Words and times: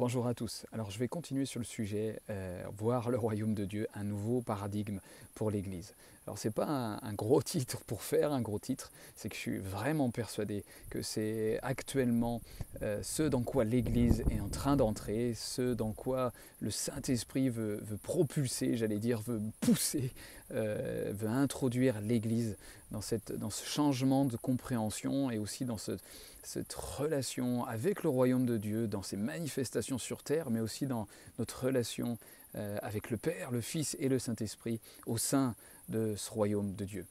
Bonjour 0.00 0.26
à 0.26 0.32
tous. 0.32 0.64
Alors 0.72 0.90
je 0.90 0.98
vais 0.98 1.08
continuer 1.08 1.44
sur 1.44 1.60
le 1.60 1.66
sujet, 1.66 2.22
euh, 2.30 2.64
voir 2.78 3.10
le 3.10 3.18
royaume 3.18 3.52
de 3.52 3.66
Dieu, 3.66 3.86
un 3.92 4.02
nouveau 4.02 4.40
paradigme 4.40 4.98
pour 5.34 5.50
l'Église. 5.50 5.92
Alors 6.26 6.38
c'est 6.38 6.50
pas 6.54 6.98
un, 7.02 7.12
gros 7.12 7.42
titre 7.42 7.76
pour 7.86 8.02
faire 8.02 8.32
un 8.32 8.40
gros 8.40 8.58
titre, 8.58 8.90
c'est 9.14 9.28
que 9.28 9.34
je 9.34 9.40
suis 9.40 9.58
vraiment 9.58 10.10
persuadé 10.10 10.64
que 10.88 11.02
c'est 11.02 11.58
actuellement 11.62 12.40
euh, 12.80 13.02
ce 13.02 13.24
dans 13.24 13.42
quoi 13.42 13.64
l'Église 13.64 14.24
est 14.30 14.40
en 14.40 14.48
train 14.48 14.74
d'entrer, 14.74 15.34
ce 15.34 15.74
dans 15.74 15.92
quoi 15.92 16.32
le 16.60 16.70
Saint-Esprit 16.70 17.50
veut, 17.50 17.82
propulser, 18.02 18.78
j'allais 18.78 19.00
dire, 19.00 19.20
veut 19.20 19.42
pousser, 19.60 20.14
euh, 20.52 21.12
veut 21.14 21.28
introduire 21.28 22.00
l'Église 22.00 22.56
dans, 22.90 23.00
dans 23.36 23.50
ce 23.50 23.64
changement 23.64 24.24
de 24.24 24.36
compréhension 24.36 25.30
et 25.30 25.38
aussi 25.38 25.64
dans 25.64 25.78
cette 25.78 26.72
relation 26.72 27.64
avec 27.64 28.02
le 28.02 28.08
royaume 28.08 28.46
de 28.46 28.56
Dieu, 28.56 28.86
dans 28.88 29.02
ses 29.02 29.16
manifestations 29.16 29.98
sur 29.98 30.22
terre, 30.22 30.50
mais 30.50 30.60
aussi 30.60 30.86
dans 30.86 31.06
notre 31.38 31.66
relation 31.66 32.18
euh, 32.56 32.78
avec 32.82 33.10
le 33.10 33.16
Père, 33.16 33.52
le 33.52 33.60
Fils 33.60 33.96
et 34.00 34.08
le 34.08 34.18
Saint-Esprit 34.18 34.80
au 35.06 35.18
sein 35.18 35.54
de 35.88 36.14
ce 36.16 36.30
royaume 36.30 36.74
de 36.74 36.84
Dieu. 36.84 37.06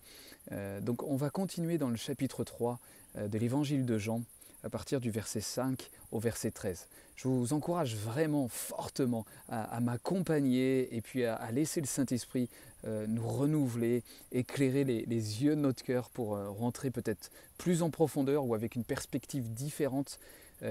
Euh, 0.51 0.81
donc 0.81 1.01
on 1.03 1.15
va 1.15 1.29
continuer 1.29 1.77
dans 1.77 1.87
le 1.87 1.95
chapitre 1.95 2.43
3 2.43 2.77
euh, 3.15 3.27
de 3.29 3.37
l'évangile 3.37 3.85
de 3.85 3.97
Jean 3.97 4.21
à 4.63 4.69
partir 4.69 4.99
du 4.99 5.11
verset 5.11 5.41
5 5.41 5.89
au 6.11 6.19
verset 6.19 6.51
13. 6.51 6.87
Je 7.15 7.27
vous 7.27 7.53
encourage 7.53 7.95
vraiment 7.95 8.47
fortement 8.47 9.25
à, 9.49 9.79
m'accompagner 9.79 10.95
et 10.95 11.01
puis 11.01 11.25
à, 11.25 11.51
laisser 11.51 11.81
le 11.81 11.87
Saint-Esprit 11.87 12.49
euh, 12.85 13.07
nous 13.07 13.27
renouveler, 13.27 14.03
éclairer 14.31 14.83
les, 14.83 15.43
yeux 15.43 15.55
de 15.55 15.61
notre 15.61 15.83
cœur 15.83 16.09
pour 16.09 16.37
rentrer 16.37 16.91
peut-être 16.91 17.29
plus 17.57 17.81
en 17.81 17.89
profondeur 17.89 18.45
ou 18.45 18.55
avec 18.55 18.75
une 18.75 18.85
perspective 18.85 19.53
différente 19.53 20.19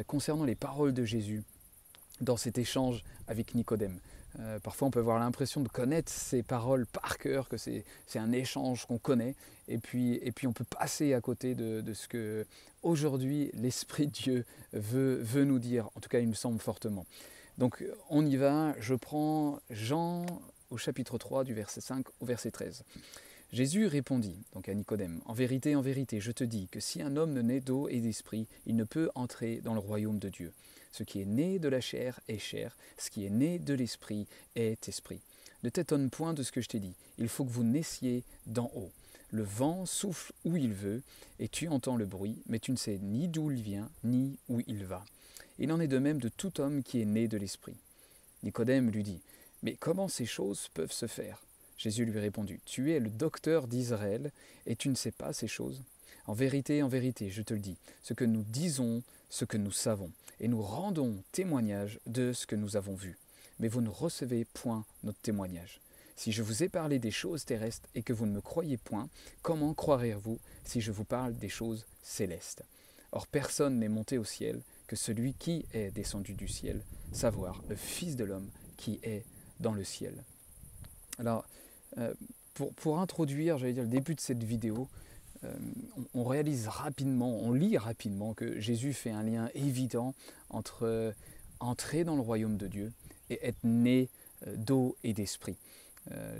concernant 0.07 0.45
les 0.45 0.55
paroles 0.55 0.95
de 0.95 1.05
Jésus 1.05 1.43
dans 2.20 2.37
cet 2.37 2.59
échange 2.59 3.05
avec 3.27 3.55
Nicodème. 3.55 3.98
Euh, 4.41 4.59
parfois 4.60 4.88
on 4.88 4.91
peut 4.91 5.00
avoir 5.00 5.18
l'impression 5.18 5.60
de 5.62 5.68
connaître 5.68 6.12
ces 6.12 6.43
paroles 6.43 6.87
par 6.87 7.18
cœur, 7.18 7.48
que 7.48 7.57
c'est 7.57 7.84
un 8.15 8.32
échange 8.32 8.87
qu'on 8.87 8.98
connaît, 8.98 9.35
et 9.68 9.79
puis, 9.79 10.15
et 10.23 10.32
puis 10.32 10.46
on 10.46 10.52
peut 10.52 10.65
passer 10.65 11.15
à 11.15 11.20
côté 11.20 11.54
de, 11.54 11.82
ce 11.93 12.09
que 12.09 12.46
aujourd'hui 12.82 13.51
l'Esprit 13.54 14.07
de 14.07 14.12
Dieu 14.12 14.45
veut, 14.73 15.18
veut 15.23 15.45
nous 15.45 15.59
dire, 15.59 15.88
en 15.95 16.01
tout 16.01 16.09
cas 16.09 16.20
il 16.20 16.29
me 16.29 16.35
semble 16.35 16.60
fortement. 16.60 17.07
Donc 17.57 17.85
on 18.10 18.24
y 18.24 18.37
va, 18.37 18.74
je 18.79 18.95
prends 18.95 19.60
Jean 19.70 20.26
au 20.70 20.76
chapitre 20.76 21.18
3 21.18 21.45
du 21.45 21.54
verset 21.54 21.80
5 21.80 22.07
au 22.20 22.26
verset 22.26 22.51
13. 22.51 22.85
Jésus 23.51 23.87
répondit 23.87 24.37
donc 24.52 24.68
à 24.68 24.74
Nicodème, 24.74 25.20
En 25.24 25.32
vérité, 25.32 25.74
en 25.74 25.80
vérité, 25.80 26.20
je 26.20 26.32
te 26.32 26.45
dis 26.45 26.68
que 26.68 26.80
si 26.80 27.01
un 27.01 27.16
homme 27.16 27.32
ne 27.32 27.40
naît 27.40 27.60
d'eau 27.60 27.88
et 27.88 28.01
d'esprit, 28.01 28.46
il 28.66 28.76
ne 28.76 28.85
peut 28.85 29.10
entrer 29.15 29.60
dans 29.63 29.73
le 29.73 29.80
royaume 29.80 30.18
de 30.18 30.29
Dieu. 30.29 30.52
Ce 30.93 31.03
qui 31.03 31.21
est 31.21 31.27
né 31.27 31.59
de 31.59 31.69
la 31.69 31.81
chair 31.81 32.21
est 32.29 32.39
chair, 32.39 32.77
ce 32.97 33.11
qui 33.11 33.25
est 33.25 33.31
né 33.31 33.59
de 33.59 33.75
l'esprit 33.75 34.27
est 34.57 34.89
esprit. 34.89 35.21
Ne 35.63 35.71
t'étonne 35.71 36.11
point 36.11 36.35
de 36.35 36.43
ce 36.43 36.53
que 36.53 36.61
je 36.61 36.69
t'ai 36.69 36.79
dit, 36.79 36.95
il 37.19 37.29
faut 37.29 37.45
que 37.45 37.51
vous 37.51 37.65
naissiez 37.65 38.23
d'en 38.47 38.71
haut. 38.75 38.93
Le 39.31 39.43
vent 39.43 39.85
souffle 39.85 40.33
où 40.45 40.57
il 40.57 40.73
veut, 40.73 41.03
et 41.39 41.49
tu 41.49 41.69
entends 41.69 41.97
le 41.97 42.07
bruit, 42.07 42.43
mais 42.47 42.59
tu 42.59 42.71
ne 42.71 42.77
sais 42.77 42.99
ni 43.03 43.29
d'où 43.29 43.51
il 43.51 43.63
vient, 43.63 43.91
ni 44.05 44.39
où 44.49 44.61
il 44.66 44.85
va. 44.85 45.05
Il 45.59 45.73
en 45.73 45.81
est 45.81 45.89
de 45.89 45.99
même 45.99 46.21
de 46.21 46.29
tout 46.29 46.61
homme 46.61 46.83
qui 46.83 47.01
est 47.01 47.05
né 47.05 47.29
de 47.29 47.37
l'esprit. 47.37 47.77
Nicodème 48.43 48.91
lui 48.91 49.03
dit, 49.03 49.21
Mais 49.63 49.75
comment 49.75 50.09
ces 50.09 50.27
choses 50.27 50.69
peuvent 50.73 50.93
se 50.93 51.07
faire? 51.07 51.43
Jésus 51.77 52.05
lui 52.05 52.19
répondit, 52.19 52.61
Tu 52.65 52.93
es 52.93 53.01
le 53.01 53.11
docteur 53.11 53.66
d'Israël, 53.66 54.33
et 54.66 54.77
tu 54.77 54.89
ne 54.89 54.95
sais 54.95 55.13
pas 55.13 55.33
ces 55.33 55.49
choses 55.49 55.83
En 56.29 56.34
vérité, 56.34 56.82
en 56.82 56.88
vérité, 56.88 57.30
je 57.30 57.40
te 57.40 57.54
le 57.54 57.60
dis, 57.60 57.79
ce 58.02 58.12
que 58.12 58.26
nous 58.26 58.43
disons, 58.43 59.02
ce 59.30 59.46
que 59.46 59.57
nous 59.57 59.73
savons, 59.73 60.12
et 60.40 60.46
nous 60.46 60.60
rendons 60.60 61.24
témoignage 61.32 62.01
de 62.04 62.35
ce 62.35 62.46
que 62.46 62.54
nous 62.54 62.76
avons 62.76 62.95
vu. 62.95 63.16
Mais 63.59 63.68
vous 63.68 63.80
ne 63.80 63.88
recevez 63.88 64.44
point 64.44 64.84
notre 65.04 65.19
témoignage. 65.20 65.81
Si 66.16 66.32
je 66.32 66.43
vous 66.43 66.62
ai 66.62 66.69
parlé 66.69 66.98
des 66.98 67.10
choses 67.10 67.47
terrestres 67.47 67.88
et 67.94 68.03
que 68.03 68.12
vous 68.12 68.26
ne 68.26 68.32
me 68.32 68.41
croyez 68.43 68.76
point, 68.76 69.09
comment 69.41 69.72
croirez-vous 69.72 70.38
si 70.66 70.82
je 70.82 70.92
vous 70.92 71.04
parle 71.04 71.34
des 71.38 71.48
choses 71.48 71.86
célestes? 72.03 72.62
Or 73.12 73.26
personne 73.26 73.78
n'est 73.78 73.88
monté 73.88 74.19
au 74.19 74.24
ciel 74.24 74.60
que 74.86 74.97
celui 74.97 75.32
qui 75.32 75.64
est 75.72 75.91
descendu 75.92 76.34
du 76.34 76.47
ciel, 76.47 76.82
savoir 77.10 77.62
le 77.70 77.74
Fils 77.74 78.16
de 78.16 78.24
l'homme 78.24 78.50
qui 78.76 79.00
est 79.03 79.24
dans 79.60 79.72
le 79.72 79.82
ciel. 79.82 80.22
Alors, 81.19 81.47
euh, 81.97 82.12
pour, 82.53 82.74
pour, 82.74 82.98
introduire, 82.98 83.56
j'allais 83.56 83.72
dire, 83.72 83.84
le 83.84 83.88
début 83.88 84.14
de 84.14 84.20
cette 84.20 84.44
vidéo, 84.44 84.88
euh, 85.44 85.54
on, 86.15 86.25
réalise 86.25 86.69
rapidement, 86.69 87.38
on 87.41 87.53
lit 87.53 87.78
rapidement 87.78 88.34
que 88.34 88.59
Jésus 88.60 88.93
fait 88.93 89.10
un 89.10 89.22
lien 89.22 89.50
évident 89.54 90.15
entre 90.50 90.84
euh, 90.87 91.12
entrer 91.60 92.04
dans 92.04 92.16
le 92.16 92.22
royaume 92.22 92.56
de 92.56 92.66
Dieu 92.66 92.93
et 93.31 93.38
être 93.47 93.62
né 93.62 94.09
euh, 94.47 94.56
d'eau 94.56 94.97
et 95.04 95.12
d'esprit. 95.12 95.56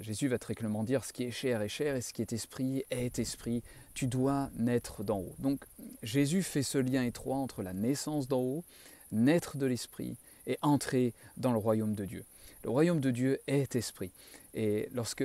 Jésus 0.01 0.29
va 0.29 0.39
très 0.39 0.55
clairement 0.55 0.83
dire 0.83 1.05
ce 1.05 1.13
qui 1.13 1.25
est 1.25 1.31
chair 1.31 1.61
est 1.61 1.69
chair 1.69 1.95
et 1.95 2.01
ce 2.01 2.15
qui 2.15 2.23
est 2.23 2.33
esprit 2.33 2.85
est 2.91 3.19
esprit. 3.19 3.63
Tu 3.93 4.07
dois 4.07 4.49
naître 4.57 5.05
d'en 5.05 5.19
haut. 5.19 5.35
Donc 5.41 5.63
Jésus 6.03 6.43
fait 6.43 6.63
ce 6.63 6.79
lien 6.79 7.03
étroit 7.03 7.37
entre 7.37 7.63
la 7.63 7.75
naissance 7.75 8.29
d'en 8.29 8.41
haut, 8.41 8.65
naître 9.13 9.59
de 9.59 9.67
l'esprit 9.67 10.17
et 10.47 10.57
entrer 10.63 11.13
dans 11.37 11.53
le 11.53 11.59
royaume 11.59 11.95
de 11.95 12.07
Dieu. 12.07 12.25
Le 12.65 12.71
royaume 12.71 13.01
de 13.01 13.11
Dieu 13.11 13.39
est 13.47 13.77
esprit. 13.77 14.11
Et 14.55 14.89
lorsque 14.93 15.25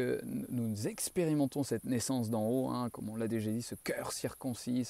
nous 0.50 0.88
expérimentons 0.88 1.64
cette 1.64 1.86
naissance 1.86 2.30
d'en 2.30 2.44
haut, 2.44 2.70
hein, 2.70 2.90
comme 2.92 3.10
on 3.10 3.16
l'a 3.16 3.28
déjà 3.28 3.50
dit, 3.50 3.62
ce 3.62 3.74
cœur 3.74 4.12
circoncis, 4.12 4.88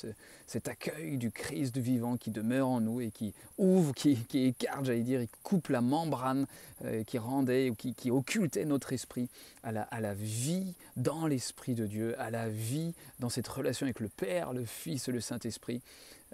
cet 0.48 0.68
accueil 0.68 1.18
du 1.18 1.31
Christ 1.31 1.78
vivant 1.78 2.18
qui 2.18 2.31
demeure 2.31 2.68
en 2.68 2.81
nous 2.81 3.00
et 3.00 3.12
qui 3.12 3.34
ouvre, 3.58 3.94
qui, 3.94 4.18
écarte, 4.34 4.86
j'allais 4.86 5.04
dire, 5.04 5.22
qui 5.22 5.30
coupe 5.44 5.70
la 5.70 5.81
membrane 5.81 6.48
euh, 6.84 7.04
qui 7.04 7.20
rendait 7.20 7.70
ou 7.70 7.76
qui, 7.76 8.12
occultait 8.12 8.66
notre 8.66 8.92
esprit 8.92 9.30
à 9.62 9.72
la, 9.72 9.84
à 9.84 10.02
la 10.02 10.14
vie 10.14 10.74
dans 10.98 11.28
l'Esprit 11.28 11.75
de 11.75 11.86
Dieu, 11.86 12.20
à 12.20 12.30
la 12.30 12.50
vie 12.50 12.94
dans 13.20 13.30
cette 13.30 13.48
relation 13.48 13.86
avec 13.86 14.00
le 14.00 14.10
Père, 14.10 14.52
le 14.52 14.66
Fils 14.66 15.08
le 15.08 15.22
Saint-Esprit, 15.22 15.81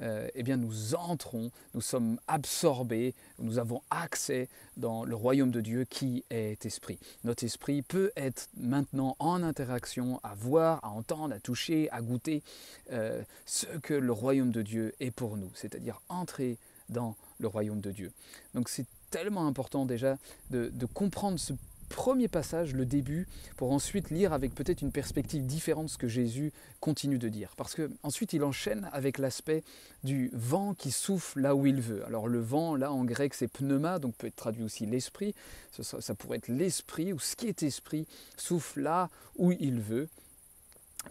euh, 0.01 0.27
eh 0.33 0.43
bien 0.43 0.57
nous 0.57 0.95
entrons, 0.95 1.51
nous 1.73 1.81
sommes 1.81 2.19
absorbés, 2.27 3.13
nous 3.39 3.59
avons 3.59 3.81
accès 3.89 4.47
dans 4.77 5.03
le 5.03 5.15
royaume 5.15 5.51
de 5.51 5.61
Dieu 5.61 5.85
qui 5.85 6.23
est 6.29 6.65
esprit. 6.65 6.99
Notre 7.23 7.43
esprit 7.43 7.81
peut 7.81 8.11
être 8.15 8.49
maintenant 8.57 9.15
en 9.19 9.43
interaction, 9.43 10.19
à 10.23 10.35
voir, 10.35 10.83
à 10.83 10.89
entendre, 10.89 11.35
à 11.35 11.39
toucher, 11.39 11.89
à 11.91 12.01
goûter 12.01 12.43
euh, 12.91 13.21
ce 13.45 13.65
que 13.83 13.93
le 13.93 14.11
royaume 14.11 14.51
de 14.51 14.61
Dieu 14.61 14.93
est 14.99 15.11
pour 15.11 15.37
nous, 15.37 15.51
c'est-à-dire 15.53 16.01
entrer 16.09 16.57
dans 16.89 17.15
le 17.39 17.47
royaume 17.47 17.81
de 17.81 17.91
Dieu. 17.91 18.11
Donc 18.53 18.69
c'est 18.69 18.85
tellement 19.11 19.47
important 19.47 19.85
déjà 19.85 20.17
de, 20.49 20.69
de 20.73 20.85
comprendre 20.85 21.39
ce 21.39 21.53
premier 21.89 22.27
passage, 22.27 22.73
le 22.73 22.85
début, 22.85 23.27
pour 23.57 23.71
ensuite 23.71 24.09
lire 24.09 24.31
avec 24.31 24.55
peut-être 24.55 24.81
une 24.81 24.91
perspective 24.91 25.45
différente 25.45 25.89
ce 25.89 25.97
que 25.97 26.07
Jésus 26.07 26.53
continue 26.79 27.17
de 27.17 27.27
dire. 27.27 27.53
Parce 27.57 27.75
que 27.75 27.89
ensuite 28.03 28.33
il 28.33 28.43
enchaîne 28.43 28.89
avec 28.93 29.17
l'aspect 29.17 29.63
du 30.03 30.29
vent 30.33 30.73
qui 30.73 30.91
souffle 30.91 31.41
là 31.41 31.55
où 31.55 31.65
il 31.65 31.81
veut. 31.81 32.05
Alors 32.05 32.27
le 32.27 32.39
vent, 32.39 32.75
là 32.75 32.91
en 32.91 33.03
grec 33.03 33.33
c'est 33.33 33.47
pneuma, 33.47 33.99
donc 33.99 34.15
peut 34.15 34.27
être 34.27 34.35
traduit 34.35 34.63
aussi 34.63 34.85
l'esprit. 34.85 35.35
Ça, 35.71 35.99
ça 35.99 36.15
pourrait 36.15 36.37
être 36.37 36.47
l'esprit 36.47 37.11
ou 37.11 37.19
ce 37.19 37.35
qui 37.35 37.47
est 37.47 37.63
esprit 37.63 38.07
souffle 38.37 38.81
là 38.81 39.09
où 39.37 39.51
il 39.51 39.81
veut. 39.81 40.07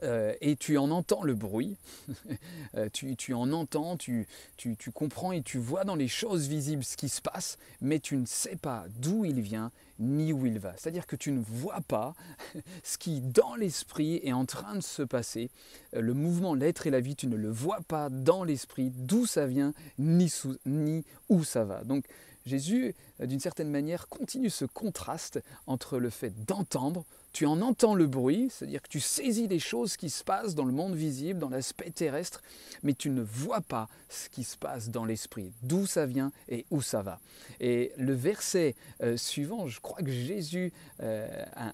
Euh, 0.03 0.35
et 0.41 0.57
tu 0.57 0.77
en 0.79 0.91
entends 0.91 1.23
le 1.23 1.35
bruit, 1.35 1.77
euh, 2.77 2.89
tu, 2.93 3.35
en 3.35 3.53
entends, 3.53 3.97
tu, 3.97 4.29
tu, 4.57 4.77
comprends 4.93 5.33
et 5.33 5.43
tu 5.43 5.59
vois 5.59 5.85
dans 5.85 5.97
les 5.97 6.09
choses 6.09 6.47
visibles 6.47 6.85
ce 6.85 6.97
qui 6.97 7.09
se 7.09 7.21
passe, 7.21 7.59
mais 7.81 7.99
tu 7.99 8.17
ne 8.17 8.27
sais 8.27 8.57
pas 8.57 8.85
d'où 8.99 9.25
il 9.25 9.41
vient 9.41 9.73
ni 9.99 10.33
où 10.33 10.47
il 10.47 10.59
va. 10.59 10.75
C'est-à-dire 10.77 11.07
que 11.07 11.17
tu 11.17 11.33
ne 11.33 11.41
vois 11.41 11.81
pas 11.89 12.15
ce 12.85 12.99
qui 12.99 13.21
dans 13.21 13.57
l'esprit 13.57 14.21
est 14.23 14.33
en 14.33 14.45
train 14.45 14.77
de 14.77 14.83
se 14.83 15.03
passer. 15.03 15.51
Euh, 15.95 16.01
le 16.01 16.15
mouvement, 16.15 16.55
l'être 16.55 16.87
et 16.87 16.91
la 16.91 17.01
vie, 17.01 17.17
tu 17.17 17.27
ne 17.27 17.37
le 17.37 17.51
vois 17.51 17.81
pas 17.89 18.09
dans 18.11 18.45
l'esprit, 18.45 18.93
d'où 18.95 19.27
ça 19.27 19.47
vient, 19.47 19.73
ni, 19.99 20.33
ni 20.67 21.05
où 21.29 21.43
ça 21.43 21.65
va. 21.65 21.83
Donc 21.83 22.05
Jésus, 22.47 22.95
d'une 23.21 23.41
certaine 23.41 23.71
manière, 23.71 24.09
continue 24.09 24.51
ce 24.51 24.65
contraste 24.65 25.41
entre 25.67 25.99
le 25.99 26.11
fait 26.11 26.45
d'entendre, 26.45 27.05
tu 27.39 27.47
en 27.47 27.63
entends 27.63 27.95
le 27.95 28.09
bruit, 28.09 28.49
c'est-à-dire 28.51 28.83
que 28.83 28.89
tu 28.89 28.99
saisis 28.99 29.47
les 29.47 29.61
choses 29.61 29.97
qui 29.97 30.11
se 30.11 30.25
passent 30.25 30.57
dans 30.57 30.65
le 30.65 30.73
monde 30.73 30.97
visible, 30.97 31.39
dans 31.39 31.51
l'aspect 31.51 31.93
terrestre, 31.93 32.43
mais 32.83 32.95
tu 32.95 33.11
ne 33.11 33.23
vois 33.23 33.61
pas 33.61 33.87
ce 34.09 34.29
qui 34.29 34.43
se 34.43 34.57
passe 34.57 34.89
dans 34.91 35.05
l'esprit, 35.05 35.53
d'où 35.63 35.87
ça 35.87 36.05
vient 36.05 36.33
et 36.49 36.67
où 36.73 36.83
ça 36.83 37.01
va. 37.01 37.21
Et 37.61 37.93
le 37.97 38.13
verset 38.13 38.75
euh, 39.05 39.17
suivant, 39.17 39.69
je 39.69 39.79
crois 39.81 40.03
que 40.03 40.11
Jésus 40.11 40.73
euh, 41.01 41.29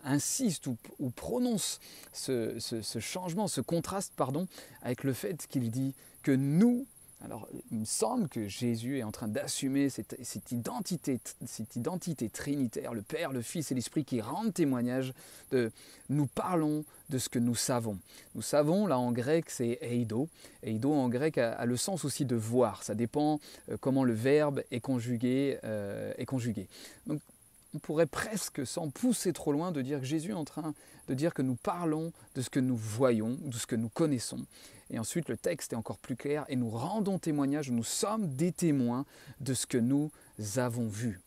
insiste 0.04 0.66
ou, 0.66 0.76
prononce 1.16 1.80
ce, 2.12 2.58
ce 2.58 2.98
changement, 2.98 3.48
ce 3.48 3.62
contraste, 3.62 4.12
pardon, 4.16 4.46
avec 4.82 5.02
le 5.02 5.14
fait 5.14 5.46
qu'il 5.46 5.70
dit 5.70 5.94
que 6.22 6.32
nous, 6.32 6.86
Alors, 7.24 7.48
il 7.70 7.78
me 7.78 7.84
semble 7.86 8.28
que 8.28 8.48
Jésus 8.48 8.98
est 8.98 9.02
en 9.02 9.10
train 9.10 9.28
d'assumer 9.28 9.88
cette, 9.88 10.14
identité, 10.52 11.18
cette 11.46 11.74
identité 11.74 12.28
trinitaire, 12.28 12.92
le 12.92 13.00
Père, 13.00 13.32
le 13.32 13.40
Fils 13.40 13.72
et 13.72 13.74
l'Esprit 13.74 14.04
qui 14.04 14.20
rendent 14.20 14.52
témoignage 14.52 15.14
de 15.50 15.72
nous 16.10 16.26
parlons 16.26 16.84
de 17.08 17.16
ce 17.16 17.30
que 17.30 17.38
nous 17.38 17.54
savons. 17.54 17.98
Nous 18.34 18.42
savons, 18.42 18.86
là 18.86 18.98
en 18.98 19.10
grec, 19.10 19.48
c'est 19.48 19.78
eido. 19.80 20.28
Eido 20.62 20.92
en 20.92 21.08
grec 21.08 21.38
a, 21.38 21.64
le 21.64 21.76
sens 21.78 22.04
aussi 22.04 22.26
de 22.26 22.36
voir. 22.36 22.82
Ça 22.82 22.94
dépend 22.94 23.40
euh, 23.70 23.78
comment 23.80 24.04
le 24.04 24.12
verbe 24.12 24.62
est 24.70 24.80
conjugué. 24.80 25.58
Euh, 25.64 26.12
est 26.18 26.26
conjugué. 26.26 26.68
Donc, 27.06 27.20
on 27.74 27.78
pourrait 27.78 28.06
presque, 28.06 28.66
sans 28.66 28.90
pousser 28.90 29.32
trop 29.32 29.50
loin, 29.50 29.72
de 29.72 29.80
dire 29.80 29.98
que 29.98 30.06
Jésus 30.06 30.30
est 30.30 30.34
en 30.34 30.44
train 30.44 30.74
de 31.08 31.14
dire 31.14 31.34
que 31.34 31.42
nous 31.42 31.56
parlons 31.56 32.12
de 32.34 32.40
ce 32.40 32.50
que 32.50 32.60
nous 32.60 32.76
voyons, 32.76 33.38
de 33.42 33.56
ce 33.56 33.66
que 33.66 33.76
nous 33.76 33.88
connaissons. 33.88 34.40
Et 34.90 34.98
ensuite, 34.98 35.28
le 35.28 35.36
texte 35.36 35.72
est 35.72 35.76
encore 35.76 35.98
plus 35.98 36.16
clair 36.16 36.44
et 36.48 36.56
nous 36.56 36.70
rendons 36.70 37.18
témoignage, 37.18 37.70
nous 37.70 37.84
sommes 37.84 38.34
des 38.34 38.52
témoins 38.52 39.06
de 39.40 39.54
ce 39.54 39.66
que 39.66 39.78
nous 39.78 40.10
avons 40.56 40.88
vu. 40.88 41.20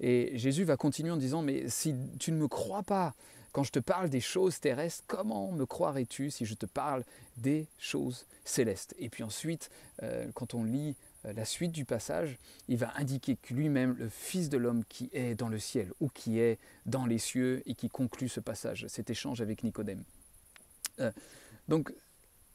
Et 0.00 0.32
Jésus 0.38 0.64
va 0.64 0.76
continuer 0.76 1.10
en 1.10 1.16
disant, 1.16 1.42
mais 1.42 1.68
si 1.68 1.94
tu 2.18 2.32
ne 2.32 2.38
me 2.38 2.48
crois 2.48 2.82
pas 2.82 3.14
quand 3.52 3.64
je 3.64 3.72
te 3.72 3.78
parle 3.78 4.08
des 4.08 4.20
choses 4.20 4.60
terrestres, 4.60 5.04
comment 5.06 5.50
me 5.50 5.66
croirais-tu 5.66 6.30
si 6.30 6.46
je 6.46 6.54
te 6.54 6.66
parle 6.66 7.04
des 7.36 7.66
choses 7.78 8.26
célestes? 8.44 8.94
Et 8.98 9.08
puis 9.08 9.24
ensuite, 9.24 9.70
euh, 10.02 10.28
quand 10.34 10.54
on 10.54 10.62
lit 10.62 10.94
euh, 11.26 11.32
la 11.32 11.44
suite 11.44 11.72
du 11.72 11.84
passage, 11.84 12.38
il 12.68 12.78
va 12.78 12.96
indiquer 12.96 13.36
que 13.36 13.52
lui-même, 13.52 13.96
le 13.98 14.08
Fils 14.08 14.48
de 14.48 14.56
l'homme 14.56 14.84
qui 14.88 15.10
est 15.12 15.34
dans 15.34 15.48
le 15.48 15.58
ciel 15.58 15.92
ou 16.00 16.08
qui 16.08 16.38
est 16.38 16.58
dans 16.86 17.06
les 17.06 17.18
cieux 17.18 17.62
et 17.66 17.74
qui 17.74 17.88
conclut 17.88 18.28
ce 18.28 18.40
passage, 18.40 18.86
cet 18.88 19.10
échange 19.10 19.40
avec 19.40 19.64
Nicodème. 19.64 20.04
Euh, 21.00 21.10
donc 21.68 21.92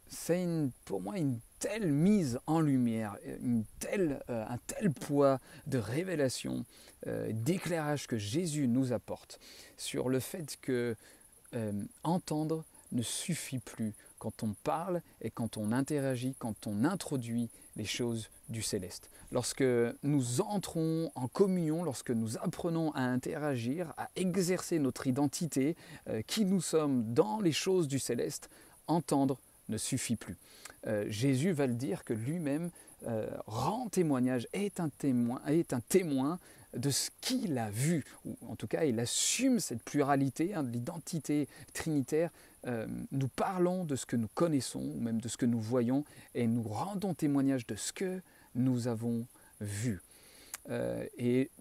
c'est 0.07 0.46
pour 0.86 1.02
moi 1.02 1.18
une 1.18 1.40
telle 1.60 1.92
mise 1.92 2.40
en 2.48 2.60
lumière, 2.60 3.18
une 3.42 3.63
euh, 3.94 4.46
un 4.48 4.57
tel 4.68 4.92
poids 4.92 5.40
de 5.68 5.78
révélation, 5.78 6.66
d'éclairage 7.30 8.07
que 8.07 8.18
Jésus 8.18 8.68
nous 8.68 8.92
apporte 8.92 9.40
sur 9.78 10.10
le 10.10 10.19
fait 10.19 10.57
que 10.60 10.96
entendre 12.04 12.66
ne 12.92 13.04
suffit 13.04 13.60
plus 13.60 13.94
quand 14.18 14.44
on 14.44 14.54
parle 14.63 15.02
et 15.22 15.30
quand 15.30 15.57
on 15.57 15.72
interagit, 15.72 16.36
quand 16.40 16.68
on 16.68 16.84
introduit 16.84 17.50
les 17.75 17.86
choses 17.86 18.30
du 18.50 18.62
céleste. 18.62 19.10
Lorsque 19.31 19.63
nous 20.04 20.42
entrons 20.42 21.12
en 21.16 21.28
communion, 21.28 21.84
lorsque 21.84 22.12
nous 22.12 22.38
apprenons 22.38 22.92
à 22.92 23.01
interagir, 23.01 23.94
à 23.98 24.10
exercer 24.16 24.80
notre 24.80 25.08
identité, 25.08 25.75
euh, 26.08 26.22
qui 26.22 26.46
nous 26.46 26.62
sommes 26.62 27.13
dans 27.13 27.40
les 27.40 27.51
choses 27.51 27.88
du 27.88 28.00
céleste, 28.00 28.50
entendre 28.88 29.40
ne 29.70 29.78
suffit 29.78 30.16
plus. 30.16 30.38
Euh, 30.88 31.06
Jésus 31.10 31.52
va 31.52 31.68
le 31.68 31.74
dire 31.74 32.04
que 32.04 32.14
lui-même 32.14 32.70
euh, 33.08 33.28
rend 33.48 33.88
témoignage, 33.88 34.48
est 34.54 34.80
un 34.80 34.90
témoin, 34.90 35.42
est 35.48 35.74
un 35.74 35.80
témoin 35.80 36.40
de 36.76 36.90
ce 36.90 37.10
qu'il 37.22 37.58
a 37.58 37.70
vu, 37.70 38.04
ou 38.26 38.36
en 38.48 38.56
tout 38.56 38.68
cas 38.68 38.84
il 38.84 39.00
assume 39.00 39.60
cette 39.60 39.82
pluralité 39.84 40.54
hein, 40.54 40.64
de 40.64 40.70
l'identité 40.70 41.48
trinitaire. 41.74 42.30
Euh, 42.68 42.86
nous 43.12 43.28
parlons 43.30 43.86
de 43.86 43.96
ce 43.96 44.06
que 44.06 44.16
nous 44.16 44.28
connaissons, 44.34 44.82
ou 44.82 45.00
même 45.00 45.22
de 45.22 45.28
ce 45.28 45.38
que 45.38 45.46
nous 45.46 45.62
voyons, 45.62 46.04
et 46.34 46.48
nous 46.48 46.64
rendons 46.64 47.14
témoignage 47.14 47.66
de 47.66 47.76
ce 47.76 47.94
que 47.94 48.22
nous 48.56 48.88
avons 48.88 49.26
vu. 49.62 50.02
Et 51.18 51.52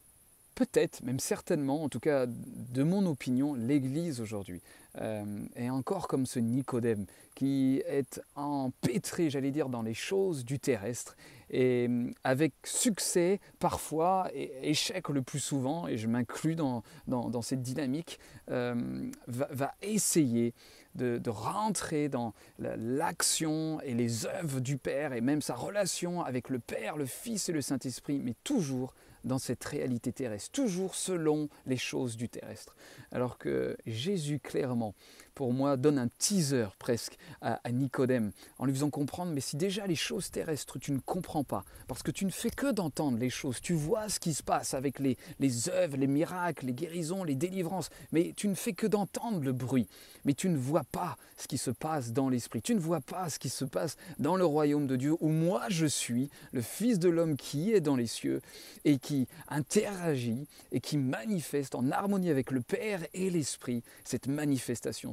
peut-être, 0.54 1.02
même 1.02 1.20
certainement, 1.20 1.82
en 1.82 1.88
tout 1.90 2.00
cas 2.00 2.26
de 2.26 2.82
mon 2.82 3.04
opinion, 3.04 3.52
l'Église 3.52 4.20
aujourd'hui 4.20 4.62
euh, 5.00 5.24
est 5.56 5.70
encore 5.70 6.06
comme 6.06 6.26
ce 6.26 6.38
Nicodème 6.38 7.06
qui 7.34 7.82
est 7.86 8.20
empêtré, 8.36 9.28
j'allais 9.28 9.50
dire, 9.50 9.68
dans 9.68 9.82
les 9.82 9.94
choses 9.94 10.44
du 10.44 10.60
terrestre 10.60 11.16
et 11.50 11.86
euh, 11.88 12.10
avec 12.22 12.52
succès 12.64 13.40
parfois 13.58 14.28
et 14.34 14.52
échec 14.62 15.08
le 15.08 15.22
plus 15.22 15.40
souvent, 15.40 15.88
et 15.88 15.96
je 15.96 16.06
m'inclus 16.06 16.54
dans, 16.54 16.82
dans, 17.06 17.42
cette 17.42 17.62
dynamique, 17.62 18.18
euh, 18.50 19.10
va, 19.26 19.74
essayer 19.82 20.54
de, 20.94 21.18
de, 21.18 21.30
rentrer 21.30 22.08
dans 22.08 22.32
l'action 22.58 23.80
et 23.80 23.94
les 23.94 24.26
œuvres 24.26 24.60
du 24.60 24.78
Père 24.78 25.12
et 25.12 25.20
même 25.20 25.42
sa 25.42 25.54
relation 25.54 26.22
avec 26.22 26.48
le 26.50 26.60
Père, 26.60 26.96
le 26.96 27.06
Fils 27.06 27.48
et 27.48 27.52
le 27.52 27.62
Saint-Esprit, 27.62 28.20
mais 28.22 28.34
toujours 28.44 28.94
dans 29.24 29.38
cette 29.38 29.64
réalité 29.64 30.12
terrestre, 30.12 30.50
toujours 30.52 30.94
selon 30.94 31.48
les 31.66 31.76
choses 31.76 32.16
du 32.16 32.28
terrestre. 32.28 32.76
Alors 33.10 33.38
que 33.38 33.76
Jésus, 33.86 34.38
clairement, 34.38 34.94
pour 35.34 35.52
moi, 35.52 35.76
donne 35.76 35.98
un 35.98 36.08
teaser 36.18 36.66
presque 36.78 37.16
à, 37.40 37.58
Nicodème, 37.70 38.30
en 38.58 38.66
lui 38.66 38.72
faisant 38.72 38.90
comprendre, 38.90 39.32
mais 39.32 39.40
si 39.40 39.56
déjà 39.56 39.86
les 39.86 39.96
choses 39.96 40.30
terrestres, 40.30 40.78
tu 40.78 40.92
ne 40.92 40.98
comprends 40.98 41.44
pas, 41.44 41.64
parce 41.88 42.02
que 42.02 42.10
tu 42.10 42.24
ne 42.24 42.30
fais 42.30 42.50
que 42.50 42.70
d'entendre 42.72 43.18
les 43.18 43.30
choses, 43.30 43.60
tu 43.60 43.74
vois 43.74 44.08
ce 44.08 44.20
qui 44.20 44.34
se 44.34 44.42
passe 44.42 44.74
avec 44.74 44.98
les, 44.98 45.16
les 45.40 45.68
œuvres, 45.68 45.96
les 45.96 46.06
miracles, 46.06 46.66
les 46.66 46.72
guérisons, 46.72 47.24
les 47.24 47.34
délivrances, 47.34 47.90
mais 48.12 48.32
tu 48.36 48.48
ne 48.48 48.54
fais 48.54 48.72
que 48.72 48.86
d'entendre 48.86 49.40
le 49.40 49.52
bruit, 49.52 49.88
mais 50.24 50.34
tu 50.34 50.48
ne 50.48 50.56
vois 50.56 50.84
pas 50.84 51.16
ce 51.36 51.48
qui 51.48 51.58
se 51.58 51.70
passe 51.70 52.12
dans 52.12 52.28
l'esprit, 52.28 52.62
tu 52.62 52.74
ne 52.74 52.80
vois 52.80 53.00
pas 53.00 53.28
ce 53.28 53.38
qui 53.38 53.48
se 53.48 53.64
passe 53.64 53.96
dans 54.18 54.36
le 54.36 54.44
royaume 54.44 54.86
de 54.86 54.96
Dieu, 54.96 55.16
où 55.20 55.28
moi 55.28 55.64
je 55.68 55.86
suis, 55.86 56.30
le 56.52 56.62
Fils 56.62 56.98
de 56.98 57.08
l'homme 57.08 57.36
qui 57.36 57.72
est 57.72 57.80
dans 57.80 57.96
les 57.96 58.06
cieux, 58.06 58.40
et 58.84 58.98
qui 58.98 59.26
interagit, 59.48 60.46
et 60.72 60.80
qui 60.80 60.96
manifeste 60.96 61.74
en 61.74 61.90
harmonie 61.90 62.30
avec 62.30 62.50
le 62.50 62.60
Père 62.60 63.00
et 63.12 63.30
l'Esprit 63.30 63.82
cette 64.04 64.28
manifestation 64.28 65.12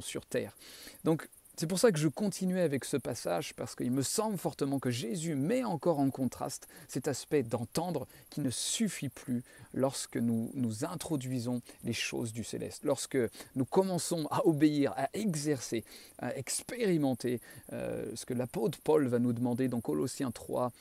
Donc 1.04 1.28
c'est 1.56 1.66
pour 1.66 1.78
ça 1.78 1.92
que 1.92 1.98
je 1.98 2.08
continuais 2.08 2.62
avec 2.62 2.84
ce 2.84 2.96
passage, 2.96 3.54
parce 3.54 3.74
qu'il 3.74 3.90
me 3.90 4.02
semble 4.02 4.38
fortement 4.38 4.78
que 4.78 4.90
Jésus 4.90 5.34
met 5.34 5.64
encore 5.64 6.00
en 6.00 6.10
contraste 6.10 6.66
cet 6.88 7.08
aspect 7.08 7.42
d'entendre 7.42 8.08
qui 8.30 8.40
ne 8.40 8.48
suffit 8.48 9.10
plus 9.10 9.42
lorsque 9.74 10.16
nous 10.16 10.50
nous 10.54 10.84
introduisons 10.84 11.60
les 11.84 11.92
choses 11.92 12.32
du 12.32 12.42
céleste, 12.42 12.84
lorsque 12.84 13.18
nous 13.54 13.66
commençons 13.66 14.26
à 14.30 14.46
obéir, 14.46 14.94
à 14.96 15.10
exercer, 15.12 15.84
à 16.18 16.34
expérimenter 16.36 17.40
euh, 17.72 18.10
ce 18.14 18.24
que 18.24 18.34
l'apôtre 18.34 18.78
Paul 18.82 19.06
va 19.06 19.18
nous 19.18 19.34
demander 19.34 19.68
dans 19.68 19.82
Colossiens 19.82 20.30
3, 20.30 20.72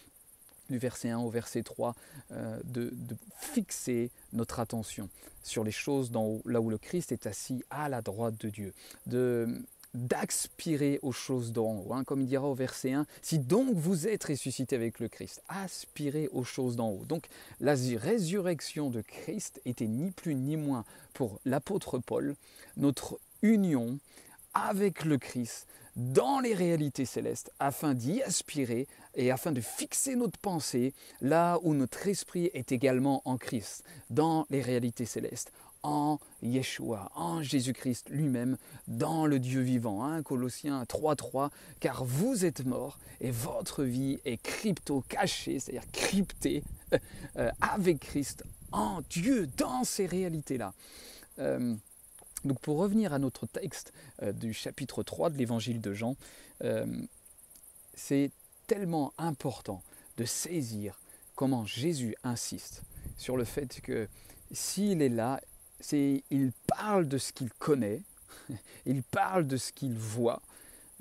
du 0.71 0.77
verset 0.77 1.09
1 1.09 1.19
au 1.19 1.29
verset 1.29 1.63
3, 1.63 1.95
euh, 2.31 2.59
de, 2.63 2.91
fixer 3.37 4.11
notre 4.33 4.59
attention 4.59 5.09
sur 5.43 5.63
les 5.63 5.71
choses 5.71 6.11
dans, 6.11 6.39
là 6.45 6.61
où 6.61 6.69
le 6.69 6.77
Christ 6.77 7.11
est 7.11 7.27
assis 7.27 7.63
à 7.69 7.89
la 7.89 8.01
droite 8.01 8.39
de 8.39 8.49
Dieu, 8.49 8.73
de 9.07 9.47
d'aspirer 9.93 10.99
aux 11.01 11.11
choses 11.11 11.51
d'en 11.51 11.79
haut. 11.79 11.93
Hein, 11.93 12.05
comme 12.05 12.21
il 12.21 12.27
dira 12.27 12.47
au 12.47 12.53
verset 12.53 12.93
1, 12.93 13.05
si 13.21 13.39
donc 13.39 13.75
vous 13.75 14.07
êtes 14.07 14.23
ressuscité 14.23 14.75
avec 14.75 14.99
le 14.99 15.09
Christ, 15.09 15.43
aspirez 15.49 16.29
aux 16.31 16.45
choses 16.45 16.77
d'en 16.77 16.89
haut. 16.89 17.03
Donc 17.05 17.27
la 17.59 17.73
résurrection 17.73 18.89
de 18.89 19.01
Christ 19.01 19.61
était 19.65 19.87
ni 19.87 20.11
plus 20.11 20.35
ni 20.35 20.55
moins 20.55 20.85
pour 21.13 21.41
l'apôtre 21.43 21.99
Paul 21.99 22.35
notre 22.77 23.19
union 23.41 23.99
avec 24.53 25.03
le 25.03 25.17
Christ 25.17 25.67
dans 25.95 26.39
les 26.39 26.53
réalités 26.53 27.05
célestes 27.05 27.51
afin 27.59 27.93
d'y 27.93 28.21
aspirer 28.23 28.87
et 29.15 29.31
afin 29.31 29.51
de 29.51 29.61
fixer 29.61 30.15
notre 30.15 30.39
pensée 30.39 30.93
là 31.21 31.59
où 31.63 31.73
notre 31.73 32.07
esprit 32.07 32.49
est 32.53 32.71
également 32.71 33.21
en 33.25 33.37
Christ, 33.37 33.83
dans 34.09 34.45
les 34.49 34.61
réalités 34.61 35.05
célestes, 35.05 35.51
en 35.83 36.19
Yeshua, 36.41 37.11
en 37.15 37.41
Jésus-Christ 37.41 38.09
lui-même, 38.09 38.57
dans 38.87 39.25
le 39.25 39.39
Dieu 39.39 39.61
vivant. 39.61 40.03
Hein, 40.03 40.21
Colossiens 40.21 40.83
3.3, 40.83 41.49
car 41.79 42.05
vous 42.05 42.45
êtes 42.45 42.65
morts 42.65 42.99
et 43.19 43.31
votre 43.31 43.83
vie 43.83 44.19
est 44.25 44.41
crypto 44.41 45.03
cachée, 45.07 45.59
c'est-à-dire 45.59 45.89
cryptée 45.91 46.63
euh, 47.37 47.49
avec 47.61 47.99
Christ 47.99 48.43
en 48.71 49.01
Dieu, 49.09 49.47
dans 49.57 49.83
ces 49.83 50.05
réalités-là. 50.05 50.73
Euh, 51.39 51.75
donc 52.45 52.59
pour 52.59 52.77
revenir 52.77 53.13
à 53.13 53.19
notre 53.19 53.45
texte 53.45 53.93
euh, 54.21 54.31
du 54.31 54.53
chapitre 54.53 55.03
3 55.03 55.29
de 55.29 55.37
l'évangile 55.37 55.81
de 55.81 55.93
Jean, 55.93 56.15
euh, 56.63 56.85
c'est 57.93 58.31
tellement 58.67 59.13
important 59.17 59.83
de 60.17 60.25
saisir 60.25 60.99
comment 61.35 61.65
Jésus 61.65 62.15
insiste 62.23 62.83
sur 63.17 63.37
le 63.37 63.43
fait 63.43 63.81
que 63.81 64.07
s'il 64.51 65.01
est 65.01 65.09
là, 65.09 65.41
il 65.91 66.51
parle 66.67 67.07
de 67.07 67.17
ce 67.17 67.31
qu'il 67.31 67.51
connaît, 67.53 68.01
il 68.85 69.03
parle 69.03 69.47
de 69.47 69.57
ce 69.57 69.71
qu'il 69.71 69.97
voit, 69.97 70.41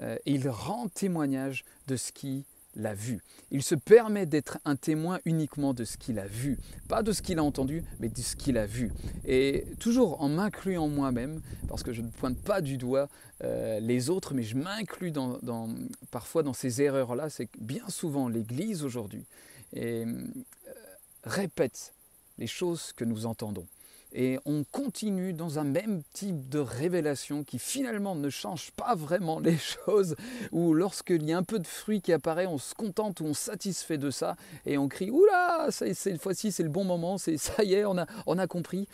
euh, 0.01 0.17
il 0.27 0.49
rend 0.49 0.89
témoignage 0.89 1.65
de 1.87 1.97
ce 1.97 2.13
qui 2.13 2.45
l'a 2.77 2.95
vu. 2.95 3.21
Il 3.51 3.63
se 3.63 3.75
permet 3.75 4.27
d'être 4.27 4.59
un 4.65 4.77
témoin 4.77 5.19
uniquement 5.25 5.75
de 5.75 5.85
ce 5.85 5.97
qu'il 5.97 6.19
a 6.19 6.27
vu, 6.27 6.59
pas 6.89 7.03
de 7.03 7.13
ce 7.13 7.23
qu'il 7.23 7.39
a 7.39 7.45
entendu, 7.45 7.85
mais 7.99 8.09
de 8.09 8.21
ce 8.21 8.37
qu'il 8.37 8.57
a 8.59 8.67
vu. 8.67 8.93
Et 9.27 9.67
toujours 9.81 10.23
en 10.23 10.29
m'incluant 10.29 10.89
moi-même, 10.89 11.41
parce 11.69 11.83
que 11.83 11.93
je 11.93 12.03
ne 12.03 12.11
pointe 12.11 12.39
pas 12.39 12.61
du 12.61 12.77
doigt 12.77 13.09
euh, 13.43 13.81
les 13.81 14.11
autres, 14.11 14.35
mais 14.35 14.43
je 14.43 14.57
m'inclus 14.57 15.13
parfois 16.11 16.43
dans 16.43 16.53
ces 16.53 16.83
erreurs-là, 16.83 17.29
c'est 17.31 17.49
bien 17.59 17.89
souvent 17.89 18.29
l'Église 18.29 18.85
aujourd'hui 18.85 19.25
euh, 19.77 20.27
répète 21.25 21.95
les 22.39 22.47
choses 22.47 22.93
que 22.95 23.05
nous 23.05 23.27
entendons. 23.27 23.67
Et 24.13 24.39
on 24.45 24.65
continue 24.65 25.33
dans 25.33 25.59
un 25.59 25.65
même 25.65 26.03
type 26.13 26.49
de 26.49 26.59
révélation 26.59 27.45
qui 27.45 27.59
finalement 27.59 28.15
ne 28.17 28.29
change 28.29 28.73
pas 28.73 28.95
vraiment 28.95 29.39
les 29.39 29.57
choses, 29.85 30.17
où 30.51 30.75
lorsqu'il 30.75 31.23
y 31.25 31.33
a 31.33 31.39
un 31.39 31.43
peu 31.43 31.59
de 31.59 31.67
fruit 31.67 32.01
qui 32.01 32.13
apparaît, 32.13 32.47
on 32.47 32.59
se 32.59 32.75
contente 32.75 33.21
ou 33.21 33.27
on 33.27 33.35
satisfait 33.35 33.99
de 33.99 34.11
ça, 34.11 34.37
et 34.67 34.79
on 34.79 34.89
crie 34.89 35.11
Oula, 35.11 35.69
cette 35.71 36.21
fois-ci 36.21 36.51
c'est 36.51 36.63
le 36.63 36.69
bon 36.69 36.85
moment, 36.85 37.19
c'est 37.19 37.37
ça 37.39 37.63
y 37.63 37.75
est, 37.75 37.85
on 37.85 37.99
a, 37.99 38.07
on 38.27 38.39
a 38.39 38.47
compris. 38.47 38.89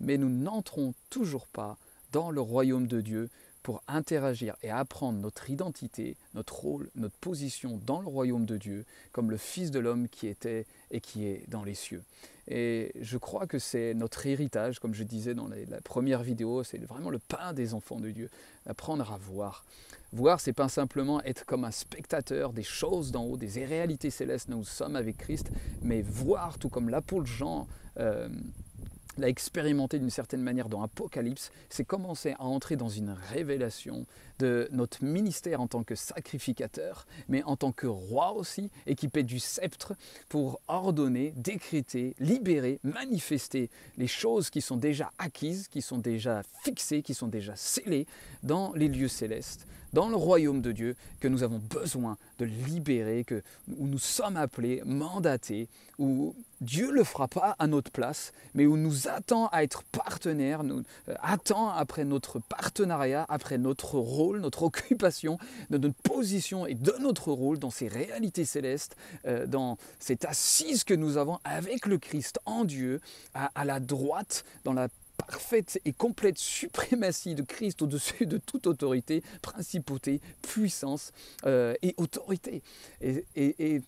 Mais 0.00 0.16
nous 0.18 0.30
n'entrons 0.30 0.94
toujours 1.10 1.46
pas 1.46 1.76
dans 2.12 2.30
le 2.30 2.40
royaume 2.40 2.86
de 2.86 3.00
Dieu 3.00 3.30
pour 3.62 3.82
interagir 3.86 4.56
et 4.62 4.70
apprendre 4.70 5.18
notre 5.18 5.50
identité, 5.50 6.16
notre 6.34 6.54
rôle, 6.60 6.90
notre 6.96 7.16
position 7.16 7.80
dans 7.86 8.00
le 8.00 8.08
royaume 8.08 8.44
de 8.44 8.56
Dieu, 8.56 8.84
comme 9.12 9.30
le 9.30 9.36
Fils 9.36 9.70
de 9.70 9.78
l'homme 9.78 10.08
qui 10.08 10.26
était 10.26 10.66
et 10.90 11.00
qui 11.00 11.26
est 11.26 11.44
dans 11.48 11.64
les 11.64 11.74
cieux. 11.74 12.02
Et 12.48 12.92
je 13.00 13.18
crois 13.18 13.46
que 13.46 13.58
c'est 13.58 13.94
notre 13.94 14.26
héritage, 14.26 14.80
comme 14.80 14.94
je 14.94 15.04
disais 15.04 15.34
dans 15.34 15.48
la 15.48 15.80
première 15.82 16.22
vidéo, 16.22 16.64
c'est 16.64 16.78
vraiment 16.78 17.10
le 17.10 17.20
pain 17.20 17.52
des 17.52 17.72
enfants 17.72 18.00
de 18.00 18.10
Dieu, 18.10 18.30
apprendre 18.66 19.12
à 19.12 19.16
voir. 19.16 19.64
Voir, 20.12 20.40
c'est 20.40 20.52
pas 20.52 20.68
simplement 20.68 21.22
être 21.22 21.46
comme 21.46 21.64
un 21.64 21.70
spectateur 21.70 22.52
des 22.52 22.64
choses 22.64 23.12
d'en 23.12 23.24
haut, 23.24 23.36
des 23.36 23.64
réalités 23.64 24.10
célestes, 24.10 24.48
nous 24.48 24.64
sommes 24.64 24.96
avec 24.96 25.16
Christ, 25.18 25.50
mais 25.82 26.02
voir, 26.02 26.58
tout 26.58 26.68
comme 26.68 26.90
l'apôtre 26.90 27.26
Jean 27.26 27.66
euh, 27.98 28.28
l'a 29.18 29.28
expérimenté 29.28 29.98
d'une 29.98 30.10
certaine 30.10 30.42
manière 30.42 30.68
dans 30.68 30.82
Apocalypse, 30.82 31.50
c'est 31.68 31.84
commencer 31.84 32.34
à 32.38 32.44
entrer 32.44 32.76
dans 32.76 32.88
une 32.88 33.14
révélation 33.30 34.06
de 34.38 34.68
notre 34.72 35.04
ministère 35.04 35.60
en 35.60 35.66
tant 35.66 35.82
que 35.82 35.94
sacrificateur, 35.94 37.06
mais 37.28 37.42
en 37.44 37.56
tant 37.56 37.72
que 37.72 37.86
roi 37.86 38.32
aussi, 38.32 38.70
équipé 38.86 39.22
du 39.22 39.38
sceptre 39.38 39.94
pour 40.28 40.60
ordonner, 40.68 41.32
décréter, 41.36 42.14
libérer, 42.18 42.80
manifester 42.82 43.70
les 43.98 44.06
choses 44.06 44.50
qui 44.50 44.60
sont 44.60 44.76
déjà 44.76 45.12
acquises, 45.18 45.68
qui 45.68 45.82
sont 45.82 45.98
déjà 45.98 46.42
fixées, 46.64 47.02
qui 47.02 47.14
sont 47.14 47.28
déjà 47.28 47.54
scellées 47.56 48.06
dans 48.42 48.72
les 48.72 48.88
lieux 48.88 49.08
célestes, 49.08 49.66
dans 49.92 50.08
le 50.08 50.16
royaume 50.16 50.60
de 50.62 50.72
Dieu, 50.72 50.96
que 51.20 51.28
nous 51.28 51.42
avons 51.42 51.58
besoin 51.58 52.16
de 52.38 52.44
libérer, 52.44 53.24
que, 53.24 53.42
où 53.76 53.86
nous 53.86 53.98
sommes 53.98 54.36
appelés, 54.36 54.82
mandatés, 54.84 55.68
où 55.98 56.34
Dieu 56.60 56.88
ne 56.88 56.92
le 56.92 57.04
fera 57.04 57.28
pas 57.28 57.56
à 57.58 57.66
notre 57.66 57.90
place, 57.90 58.32
mais 58.54 58.66
où 58.66 58.76
nous 58.76 59.08
attend 59.08 59.48
à 59.48 59.62
être 59.62 59.82
partenaires, 59.84 60.64
nous 60.64 60.82
euh, 61.08 61.14
attend 61.22 61.70
après 61.70 62.04
notre 62.04 62.38
partenariat, 62.38 63.26
après 63.28 63.58
notre 63.58 63.98
rôle, 63.98 64.40
notre 64.40 64.62
occupation, 64.64 65.38
de 65.70 65.78
notre 65.78 66.00
position 66.02 66.66
et 66.66 66.74
de 66.74 66.94
notre 67.00 67.32
rôle 67.32 67.58
dans 67.58 67.70
ces 67.70 67.88
réalités 67.88 68.44
célestes, 68.44 68.96
euh, 69.26 69.46
dans 69.46 69.76
cette 69.98 70.24
assise 70.24 70.84
que 70.84 70.94
nous 70.94 71.16
avons 71.16 71.38
avec 71.44 71.86
le 71.86 71.98
Christ 71.98 72.38
en 72.46 72.64
Dieu, 72.64 73.00
à, 73.34 73.50
à 73.54 73.64
la 73.64 73.80
droite, 73.80 74.44
dans 74.64 74.72
la 74.72 74.88
parfaite 75.26 75.80
et 75.84 75.92
complète 75.92 76.38
suprématie 76.38 77.34
de 77.34 77.42
Christ 77.42 77.82
au-dessus 77.82 78.26
de 78.26 78.38
toute 78.38 78.66
autorité, 78.66 79.22
principauté, 79.40 80.20
puissance 80.42 81.12
euh, 81.46 81.74
et 81.82 81.94
autorité. 81.96 82.62
Et, 83.00 83.82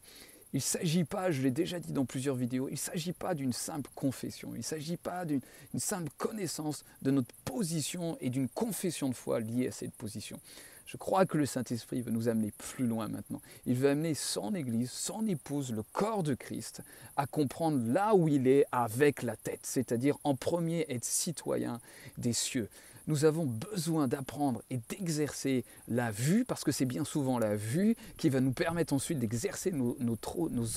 il 0.52 0.58
ne 0.58 0.60
s'agit 0.60 1.02
pas, 1.02 1.32
je 1.32 1.42
l'ai 1.42 1.50
déjà 1.50 1.80
dit 1.80 1.92
dans 1.92 2.04
plusieurs 2.04 2.36
vidéos, 2.36 2.68
il 2.68 2.74
ne 2.74 2.78
s'agit 2.78 3.12
pas 3.12 3.34
d'une 3.34 3.52
simple 3.52 3.90
confession, 3.96 4.50
il 4.54 4.58
ne 4.58 4.62
s'agit 4.62 4.96
pas 4.96 5.24
d'une 5.24 5.40
simple 5.78 6.10
connaissance 6.16 6.84
de 7.02 7.10
notre 7.10 7.34
position 7.44 8.16
et 8.20 8.30
d'une 8.30 8.48
confession 8.48 9.08
de 9.08 9.14
foi 9.14 9.40
liée 9.40 9.66
à 9.66 9.72
cette 9.72 9.94
position. 9.94 10.38
Je 10.86 10.96
crois 10.96 11.24
que 11.24 11.38
le 11.38 11.46
Saint-Esprit 11.46 12.02
veut 12.02 12.10
nous 12.10 12.28
amener 12.28 12.52
plus 12.52 12.86
loin 12.86 13.08
maintenant. 13.08 13.40
Il 13.66 13.76
veut 13.76 13.88
amener 13.88 14.14
son 14.14 14.54
Église, 14.54 14.90
son 14.90 15.26
épouse, 15.26 15.72
le 15.72 15.82
corps 15.82 16.22
de 16.22 16.34
Christ, 16.34 16.82
à 17.16 17.26
comprendre 17.26 17.80
là 17.92 18.14
où 18.14 18.28
il 18.28 18.46
est 18.46 18.66
avec 18.70 19.22
la 19.22 19.36
tête, 19.36 19.60
c'est-à-dire 19.64 20.16
en 20.24 20.34
premier 20.34 20.84
être 20.88 21.04
citoyen 21.04 21.80
des 22.18 22.32
cieux. 22.32 22.68
Nous 23.06 23.26
avons 23.26 23.44
besoin 23.44 24.08
d'apprendre 24.08 24.62
et 24.70 24.80
d'exercer 24.88 25.64
la 25.88 26.10
vue, 26.10 26.44
parce 26.44 26.64
que 26.64 26.72
c'est 26.72 26.86
bien 26.86 27.04
souvent 27.04 27.38
la 27.38 27.54
vue 27.54 27.96
qui 28.16 28.30
va 28.30 28.40
nous 28.40 28.52
permettre 28.52 28.94
ensuite 28.94 29.18
d'exercer 29.18 29.72
nos, 29.72 30.18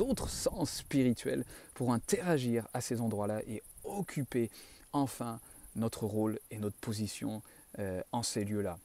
autres 0.02 0.30
sens 0.30 0.72
spirituels 0.72 1.46
pour 1.74 1.94
interagir 1.94 2.68
à 2.74 2.82
ces 2.82 3.00
endroits-là 3.00 3.42
et 3.48 3.64
occuper 3.86 4.50
enfin 4.92 5.40
notre 5.76 6.06
rôle 6.06 6.40
et 6.52 6.58
notre 6.58 6.78
position 6.78 7.42
euh, 7.80 8.02
en 8.12 8.24
ces 8.24 8.44
lieux-là. 8.44 8.78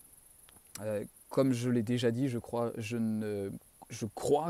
Euh, 0.80 1.04
comme 1.28 1.52
je 1.52 1.70
l'ai 1.70 1.82
déjà 1.82 2.10
dit, 2.10 2.28
je 2.28 2.38
crois, 2.38 2.72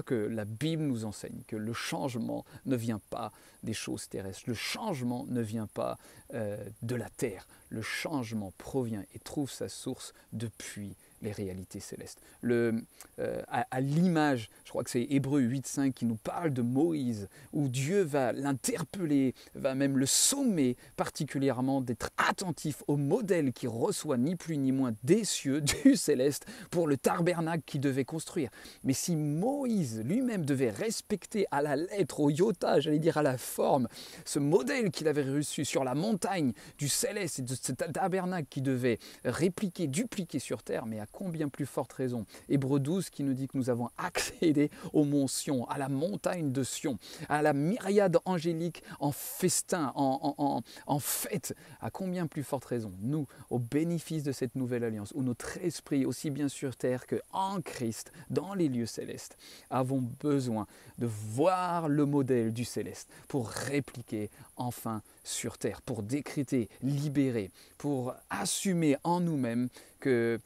que 0.02 0.14
la 0.14 0.44
Bible 0.44 0.82
nous 0.82 1.04
enseigne 1.04 1.42
que 1.46 1.56
le 1.56 1.72
changement 1.72 2.44
ne 2.66 2.76
vient 2.76 3.00
pas 3.10 3.32
des 3.62 3.72
choses 3.72 4.08
terrestres, 4.08 4.42
le 4.46 4.54
changement 4.54 5.24
ne 5.28 5.40
vient 5.40 5.68
pas 5.68 5.98
euh, 6.34 6.56
de 6.82 6.96
la 6.96 7.08
terre, 7.08 7.46
le 7.72 7.82
changement 7.82 8.52
provient 8.58 9.02
et 9.14 9.18
trouve 9.18 9.50
sa 9.50 9.68
source 9.68 10.12
depuis 10.32 10.94
les 11.22 11.32
réalités 11.32 11.80
célestes. 11.80 12.20
Le, 12.40 12.74
euh, 13.20 13.42
à, 13.48 13.80
l'image, 13.80 14.50
je 14.64 14.70
crois 14.70 14.84
que 14.84 14.90
c'est 14.90 15.06
Hébreu 15.08 15.40
8.5 15.40 15.92
qui 15.92 16.04
nous 16.04 16.16
parle 16.16 16.52
de 16.52 16.62
Moïse, 16.62 17.28
où 17.52 17.68
Dieu 17.68 18.02
va 18.02 18.32
l'interpeller, 18.32 19.34
va 19.54 19.74
même 19.74 19.96
le 19.96 20.06
sommer 20.06 20.76
particulièrement 20.96 21.80
d'être 21.80 22.10
attentif 22.16 22.82
au 22.88 22.96
modèle 22.96 23.52
qui 23.52 23.66
reçoit 23.66 24.18
ni 24.18 24.36
plus 24.36 24.58
ni 24.58 24.72
moins 24.72 24.92
des 25.04 25.24
cieux, 25.24 25.60
du 25.84 25.96
céleste, 25.96 26.46
pour 26.70 26.86
le 26.86 26.96
tabernacle 26.96 27.62
qu'il 27.64 27.80
devait 27.80 28.04
construire. 28.04 28.50
Mais 28.84 28.92
si 28.92 29.14
Moïse 29.16 30.02
lui-même 30.04 30.44
devait 30.44 30.70
respecter 30.70 31.46
à 31.50 31.62
la 31.62 31.76
lettre, 31.76 32.20
au 32.20 32.30
iota, 32.30 32.80
j'allais 32.80 32.98
dire 32.98 33.16
à 33.16 33.22
la 33.22 33.38
forme, 33.38 33.88
ce 34.24 34.38
modèle 34.38 34.90
qu'il 34.90 35.06
avait 35.06 35.22
reçu 35.22 35.64
sur 35.64 35.84
la 35.84 35.94
montagne 35.94 36.52
du 36.78 36.88
céleste 36.88 37.38
et 37.38 37.42
de 37.42 37.54
ce 37.62 37.72
tabernacle 37.72 38.48
qu'il 38.50 38.64
devait 38.64 38.98
répliquer, 39.24 39.86
dupliquer 39.86 40.38
sur 40.38 40.62
terre, 40.62 40.86
mais 40.86 41.00
à 41.00 41.06
combien 41.06 41.48
plus 41.48 41.66
forte 41.66 41.92
raison? 41.92 42.26
Hébreu 42.48 42.80
12 42.80 43.08
qui 43.10 43.22
nous 43.22 43.34
dit 43.34 43.46
que 43.46 43.56
nous 43.56 43.70
avons 43.70 43.88
accédé 43.98 44.70
au 44.92 45.04
mont 45.04 45.28
Sion, 45.28 45.68
à 45.68 45.78
la 45.78 45.88
montagne 45.88 46.52
de 46.52 46.62
Sion, 46.64 46.98
à 47.28 47.42
la 47.42 47.52
myriade 47.52 48.18
angélique 48.24 48.82
en 48.98 49.12
festin, 49.12 49.92
en, 49.94 50.62
en, 50.86 50.98
fête. 50.98 51.54
À 51.80 51.90
combien 51.90 52.26
plus 52.26 52.42
forte 52.42 52.64
raison? 52.64 52.92
Nous, 53.00 53.26
au 53.50 53.58
bénéfice 53.58 54.22
de 54.22 54.32
cette 54.32 54.56
nouvelle 54.56 54.84
alliance, 54.84 55.12
où 55.14 55.22
notre 55.22 55.56
esprit, 55.58 56.04
aussi 56.04 56.30
bien 56.30 56.48
sur 56.48 56.76
terre 56.76 57.06
que 57.06 57.20
en 57.32 57.60
Christ, 57.60 58.12
dans 58.30 58.54
les 58.54 58.68
lieux 58.68 58.86
célestes, 58.86 59.36
avons 59.70 60.02
besoin 60.20 60.66
de 60.98 61.06
voir 61.06 61.88
le 61.88 62.06
modèle 62.06 62.52
du 62.52 62.64
céleste 62.64 63.08
pour 63.28 63.48
répliquer 63.48 64.30
enfin 64.62 65.02
sur 65.24 65.58
terre, 65.58 65.82
pour 65.82 66.02
décréter, 66.02 66.68
libérer, 66.82 67.50
pour 67.78 68.14
assumer 68.30 68.96
en 69.04 69.20
nous-mêmes 69.20 69.68
que 70.00 70.40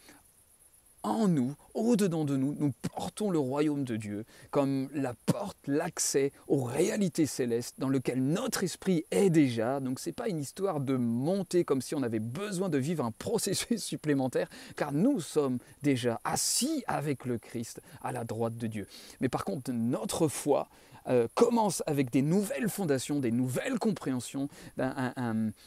en 1.06 1.28
nous, 1.28 1.54
au-dedans 1.74 2.24
de 2.24 2.36
nous, 2.36 2.56
nous 2.58 2.72
portons 2.94 3.30
le 3.30 3.38
royaume 3.38 3.84
de 3.84 3.94
Dieu 3.94 4.24
comme 4.50 4.88
la 4.92 5.14
porte, 5.26 5.56
l'accès 5.68 6.32
aux 6.48 6.64
réalités 6.64 7.26
célestes 7.26 7.76
dans 7.78 7.88
lequel 7.88 8.20
notre 8.20 8.64
esprit 8.64 9.04
est 9.12 9.30
déjà. 9.30 9.78
Donc 9.78 10.00
ce 10.00 10.08
n'est 10.08 10.14
pas 10.14 10.28
une 10.28 10.40
histoire 10.40 10.80
de 10.80 10.96
monter 10.96 11.62
comme 11.64 11.80
si 11.80 11.94
on 11.94 12.02
avait 12.02 12.18
besoin 12.18 12.68
de 12.68 12.78
vivre 12.78 13.04
un 13.04 13.10
processus 13.18 13.84
supplémentaire, 13.84 14.48
car 14.74 14.92
nous 14.92 15.20
sommes 15.20 15.58
déjà 15.82 16.20
assis 16.24 16.82
avec 16.88 17.24
le 17.24 17.38
Christ 17.38 17.80
à 18.02 18.10
la 18.10 18.24
droite 18.24 18.56
de 18.56 18.66
Dieu. 18.66 18.88
Mais 19.20 19.28
par 19.28 19.44
contre, 19.44 19.70
notre 19.70 20.26
foi, 20.26 20.68
euh, 21.08 21.28
commence 21.34 21.82
avec 21.86 22.10
des 22.10 22.22
nouvelles 22.22 22.68
fondations, 22.68 23.20
des 23.20 23.30
nouvelles 23.30 23.78
compréhensions, 23.78 24.48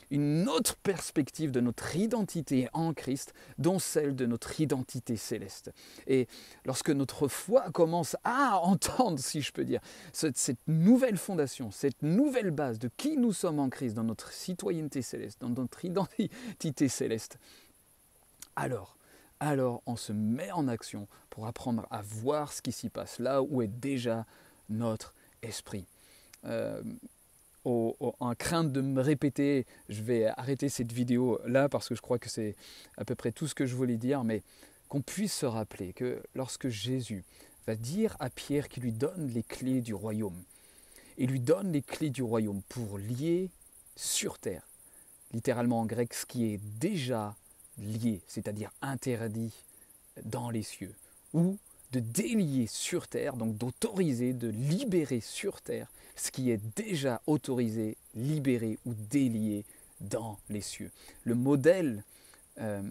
une 0.09 0.49
autre 0.49 0.75
perspective 0.77 1.51
de 1.51 1.59
notre 1.59 1.95
identité 1.95 2.67
en 2.73 2.93
Christ, 2.93 3.33
dont 3.57 3.79
celle 3.79 4.15
de 4.15 4.25
notre 4.25 4.59
identité 4.59 5.15
céleste. 5.15 5.71
Et 6.07 6.27
lorsque 6.65 6.89
notre 6.89 7.27
foi 7.27 7.69
commence 7.71 8.15
à 8.23 8.59
entendre, 8.59 9.19
si 9.19 9.41
je 9.41 9.51
peux 9.51 9.65
dire, 9.65 9.81
cette, 10.13 10.37
cette 10.37 10.67
nouvelle 10.67 11.17
fondation, 11.17 11.71
cette 11.71 12.01
nouvelle 12.01 12.51
base 12.51 12.79
de 12.79 12.89
qui 12.97 13.17
nous 13.17 13.33
sommes 13.33 13.59
en 13.59 13.69
Christ, 13.69 13.93
dans 13.95 14.03
notre 14.03 14.31
citoyenneté 14.31 15.01
céleste, 15.01 15.41
dans 15.41 15.49
notre 15.49 15.85
identité 15.85 16.87
céleste, 16.87 17.37
alors 18.55 18.95
alors 19.39 19.81
on 19.85 19.95
se 19.95 20.11
met 20.11 20.51
en 20.51 20.67
action 20.67 21.07
pour 21.29 21.47
apprendre 21.47 21.87
à 21.91 22.01
voir 22.01 22.51
ce 22.51 22.61
qui 22.61 22.73
s'y 22.73 22.89
passe, 22.89 23.19
là 23.19 23.41
où 23.41 23.61
est 23.61 23.67
déjà 23.67 24.25
notre 24.69 25.13
esprit. 25.41 25.85
Euh, 26.45 26.81
en 27.65 28.33
crainte 28.35 28.71
de 28.71 28.81
me 28.81 29.01
répéter, 29.01 29.65
je 29.89 30.01
vais 30.01 30.25
arrêter 30.25 30.69
cette 30.69 30.91
vidéo 30.91 31.39
là 31.45 31.69
parce 31.69 31.89
que 31.89 31.95
je 31.95 32.01
crois 32.01 32.17
que 32.17 32.29
c'est 32.29 32.55
à 32.97 33.05
peu 33.05 33.15
près 33.15 33.31
tout 33.31 33.47
ce 33.47 33.53
que 33.53 33.65
je 33.65 33.75
voulais 33.75 33.97
dire, 33.97 34.23
mais 34.23 34.41
qu'on 34.87 35.01
puisse 35.01 35.33
se 35.33 35.45
rappeler 35.45 35.93
que 35.93 36.21
lorsque 36.33 36.69
Jésus 36.69 37.23
va 37.67 37.75
dire 37.75 38.15
à 38.19 38.29
Pierre 38.29 38.69
qu'il 38.69 38.83
lui 38.83 38.91
donne 38.91 39.29
les 39.33 39.43
clés 39.43 39.81
du 39.81 39.93
royaume, 39.93 40.41
il 41.17 41.29
lui 41.29 41.39
donne 41.39 41.71
les 41.71 41.81
clés 41.81 42.09
du 42.09 42.23
royaume 42.23 42.61
pour 42.69 42.97
lier 42.97 43.51
sur 43.95 44.39
terre, 44.39 44.63
littéralement 45.33 45.81
en 45.81 45.85
grec, 45.85 46.13
ce 46.13 46.25
qui 46.25 46.45
est 46.45 46.59
déjà 46.79 47.35
lié, 47.77 48.21
c'est-à-dire 48.27 48.71
interdit 48.81 49.53
dans 50.23 50.49
les 50.49 50.63
cieux, 50.63 50.95
ou 51.33 51.57
de 51.91 51.99
délier 51.99 52.67
sur 52.67 53.07
terre, 53.07 53.35
donc 53.35 53.57
d'autoriser, 53.57 54.33
de 54.33 54.49
libérer 54.49 55.21
sur 55.21 55.61
terre 55.61 55.87
ce 56.15 56.31
qui 56.31 56.51
est 56.51 56.61
déjà 56.75 57.21
autorisé, 57.27 57.97
libéré 58.15 58.77
ou 58.85 58.93
délié 58.93 59.63
dans 60.01 60.37
les 60.49 60.61
cieux. 60.61 60.91
Le 61.23 61.35
modèle 61.35 62.03
euh, 62.59 62.81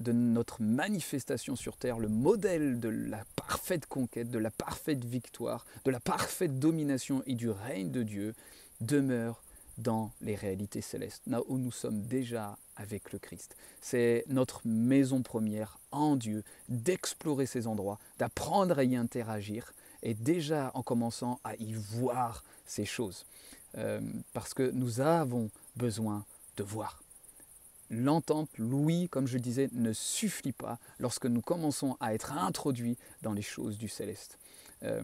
de 0.00 0.12
notre 0.12 0.62
manifestation 0.62 1.56
sur 1.56 1.76
terre, 1.76 1.98
le 1.98 2.08
modèle 2.08 2.80
de 2.80 2.88
la 2.88 3.24
parfaite 3.36 3.86
conquête, 3.86 4.30
de 4.30 4.38
la 4.38 4.50
parfaite 4.50 5.04
victoire, 5.04 5.66
de 5.84 5.90
la 5.90 6.00
parfaite 6.00 6.58
domination 6.58 7.22
et 7.26 7.34
du 7.34 7.50
règne 7.50 7.90
de 7.90 8.02
Dieu 8.02 8.34
demeure 8.80 9.42
dans 9.78 10.12
les 10.20 10.34
réalités 10.34 10.80
célestes, 10.80 11.22
là 11.26 11.40
où 11.48 11.58
nous 11.58 11.72
sommes 11.72 12.02
déjà 12.02 12.56
avec 12.76 13.12
le 13.12 13.18
Christ. 13.18 13.56
C'est 13.80 14.24
notre 14.28 14.60
maison 14.64 15.22
première 15.22 15.78
en 15.90 16.16
Dieu, 16.16 16.44
d'explorer 16.68 17.46
ces 17.46 17.66
endroits, 17.66 17.98
d'apprendre 18.18 18.78
à 18.78 18.84
y 18.84 18.96
interagir, 18.96 19.72
et 20.02 20.14
déjà 20.14 20.70
en 20.74 20.82
commençant 20.82 21.40
à 21.44 21.56
y 21.56 21.72
voir 21.74 22.44
ces 22.66 22.84
choses. 22.84 23.26
Euh, 23.76 24.00
parce 24.32 24.54
que 24.54 24.70
nous 24.70 25.00
avons 25.00 25.50
besoin 25.76 26.24
de 26.56 26.62
voir. 26.62 27.02
L'entente, 27.90 28.48
l'ouïe, 28.56 29.08
comme 29.08 29.26
je 29.26 29.38
disais, 29.38 29.68
ne 29.72 29.92
suffit 29.92 30.52
pas 30.52 30.78
lorsque 30.98 31.26
nous 31.26 31.42
commençons 31.42 31.96
à 32.00 32.14
être 32.14 32.32
introduits 32.32 32.96
dans 33.22 33.32
les 33.32 33.42
choses 33.42 33.78
du 33.78 33.88
céleste. 33.88 34.38
Euh, 34.82 35.02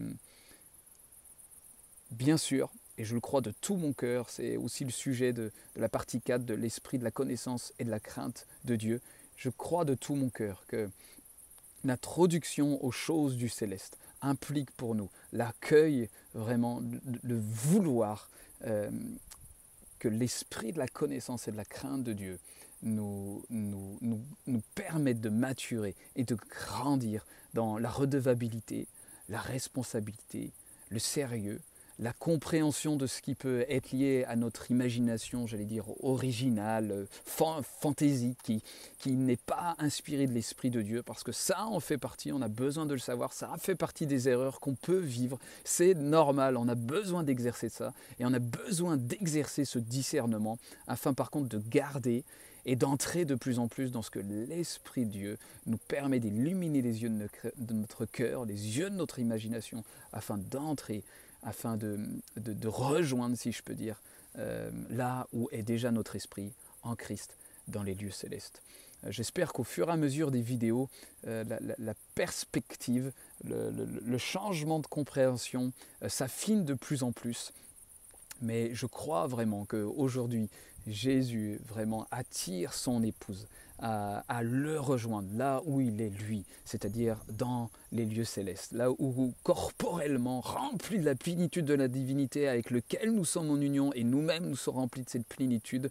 bien 2.11 2.37
sûr, 2.37 2.71
et 2.99 3.05
je 3.05 3.15
le 3.15 3.21
crois 3.21 3.41
de 3.41 3.53
tout 3.61 3.77
mon 3.77 3.93
cœur, 3.93 4.31
c'est 4.31 4.57
aussi 4.57 4.85
le 4.85 4.91
sujet 4.91 5.33
de, 5.33 5.53
la 5.77 5.89
partie 5.89 6.21
4 6.21 6.45
de 6.45 6.55
l'esprit 6.55 6.99
de 6.99 7.05
la 7.05 7.11
connaissance 7.11 7.73
et 7.79 7.85
de 7.85 7.91
la 7.91 8.01
crainte 8.01 8.47
de 8.65 8.77
Dieu. 8.77 9.01
Je 9.37 9.51
crois 9.51 9.85
de 9.85 9.95
tout 9.95 10.15
mon 10.15 10.31
cœur 10.31 10.65
que 10.67 10.89
l'introduction 11.85 12.83
aux 12.85 12.91
choses 12.91 13.37
du 13.37 13.49
céleste 13.49 13.99
implique 14.23 14.71
pour 14.73 14.95
nous 14.95 15.11
l'accueil, 15.33 16.09
vraiment, 16.35 16.83
le 17.23 17.39
vouloir 17.39 18.31
euh, 18.65 18.91
que 19.99 20.09
l'esprit 20.09 20.73
de 20.73 20.79
la 20.79 20.89
connaissance 20.89 21.49
et 21.49 21.53
de 21.53 21.57
la 21.57 21.65
crainte 21.65 22.03
de 22.03 22.13
Dieu 22.13 22.39
nous, 22.83 23.45
nous, 23.51 23.99
nous, 24.01 24.21
nous 24.47 24.63
permette 24.75 25.21
de 25.21 25.29
maturer 25.29 25.95
et 26.15 26.25
de 26.25 26.35
grandir 26.35 27.27
dans 27.55 27.79
la 27.79 27.91
redevabilité, 27.91 28.87
la 29.29 29.41
responsabilité, 29.41 30.53
le 30.91 30.99
sérieux, 30.99 31.61
la 31.99 32.13
compréhension 32.13 32.97
de 32.97 33.07
ce 33.07 33.23
qui 33.23 33.35
peut 33.35 33.65
être 33.69 33.93
lié 33.93 34.25
à 34.29 34.37
notre 34.37 34.71
imagination, 34.71 35.47
j'allais 35.47 35.65
dire 35.65 35.87
originale, 36.05 37.07
fantaisique, 37.25 38.39
qui, 38.43 38.63
qui 38.99 39.13
n'est 39.13 39.37
pas 39.37 39.75
inspirée 39.79 40.27
de 40.27 40.33
l'Esprit 40.33 40.71
de 40.71 40.83
Dieu, 40.83 41.03
parce 41.03 41.23
que 41.23 41.33
ça 41.33 41.67
en 41.67 41.81
fait 41.81 41.99
partie, 41.99 42.33
on 42.33 42.43
a 42.43 42.49
besoin 42.49 42.85
de 42.85 42.93
le 42.93 43.01
savoir, 43.01 43.33
ça 43.33 43.51
fait 43.59 43.75
partie 43.75 44.07
des 44.07 44.29
erreurs 44.29 44.61
qu'on 44.61 44.75
peut 44.75 44.99
vivre, 44.99 45.39
c'est 45.65 45.95
normal, 45.95 46.57
on 46.57 46.69
a 46.69 46.75
besoin 46.75 47.23
d'exercer 47.23 47.71
ça, 47.71 47.95
et 48.19 48.27
on 48.27 48.33
a 48.35 48.39
besoin 48.39 48.97
d'exercer 48.97 49.65
ce 49.65 49.79
discernement, 49.79 50.59
afin 50.87 51.15
par 51.15 51.31
contre 51.31 51.49
de 51.49 51.63
garder 51.67 52.25
et 52.67 52.77
d'entrer 52.77 53.25
de 53.25 53.37
plus 53.37 53.59
en 53.59 53.69
plus 53.69 53.93
dans 53.93 54.03
ce 54.03 54.11
que 54.11 54.19
l'Esprit 54.19 55.07
Dieu 55.07 55.39
nous 55.67 55.79
permet 55.79 56.19
d'illuminer 56.19 56.83
les 56.83 57.03
yeux 57.05 57.11
de 57.11 57.75
notre 57.75 58.05
cœur, 58.05 58.45
les 58.45 58.79
yeux 58.79 58.91
de 58.91 58.97
notre 58.97 59.21
imagination, 59.21 59.85
afin 60.13 60.37
d'entrer 60.37 61.05
afin 61.47 61.77
de, 61.77 61.99
rejoindre, 62.67 63.37
si 63.37 63.53
je 63.53 63.63
peux 63.63 63.75
dire, 63.75 64.03
euh, 64.39 64.71
là 64.91 65.27
où 65.33 65.49
est 65.53 65.63
déjà 65.63 65.91
notre 65.93 66.17
esprit 66.17 66.53
en 66.83 66.97
Christ 66.97 67.37
dans 67.69 67.83
les 67.83 67.95
lieux 67.95 68.11
célestes. 68.11 68.61
Euh, 69.05 69.11
j'espère 69.11 69.53
qu'au 69.53 69.65
fur 69.65 69.89
et 69.89 69.93
à 69.93 69.97
mesure 69.97 70.31
des 70.31 70.43
vidéos, 70.43 70.91
euh, 71.27 71.45
la, 71.79 71.95
perspective, 72.15 73.13
le, 73.45 74.19
changement 74.19 74.81
de 74.81 74.87
compréhension 74.87 75.73
s'affine 76.09 76.65
de 76.65 76.75
plus 76.75 77.05
en 77.05 77.13
plus. 77.13 77.53
Mais 78.43 78.75
je 78.75 78.87
crois 78.87 79.27
vraiment 79.27 79.65
qu'aujourd'hui, 79.65 80.51
Jésus 80.87 81.61
vraiment 81.67 82.07
attire 82.11 82.73
son 82.73 83.03
épouse 83.03 83.47
à, 83.79 84.43
le 84.43 84.81
rejoindre 84.81 85.29
là 85.37 85.61
où 85.67 85.81
il 85.81 86.01
est 86.01 86.09
lui, 86.09 86.45
c'est-à-dire 86.65 87.19
dans 87.29 87.71
les 87.93 88.07
lieux 88.07 88.25
célestes, 88.25 88.73
là 88.73 88.91
où 88.91 89.35
corporellement, 89.43 90.41
rempli 90.41 90.99
de 90.99 91.05
la 91.05 91.15
plénitude 91.15 91.67
de 91.67 91.75
la 91.75 91.89
divinité 91.89 92.49
avec 92.49 92.71
lequel 92.71 93.13
nous 93.13 93.25
sommes 93.25 93.51
en 93.51 93.61
union 93.61 93.93
et 93.93 94.05
nous-mêmes 94.05 94.47
nous 94.47 94.57
sommes 94.57 94.77
remplis 94.77 95.05
de 95.05 95.11
cette 95.11 95.27
plénitude, 95.27 95.91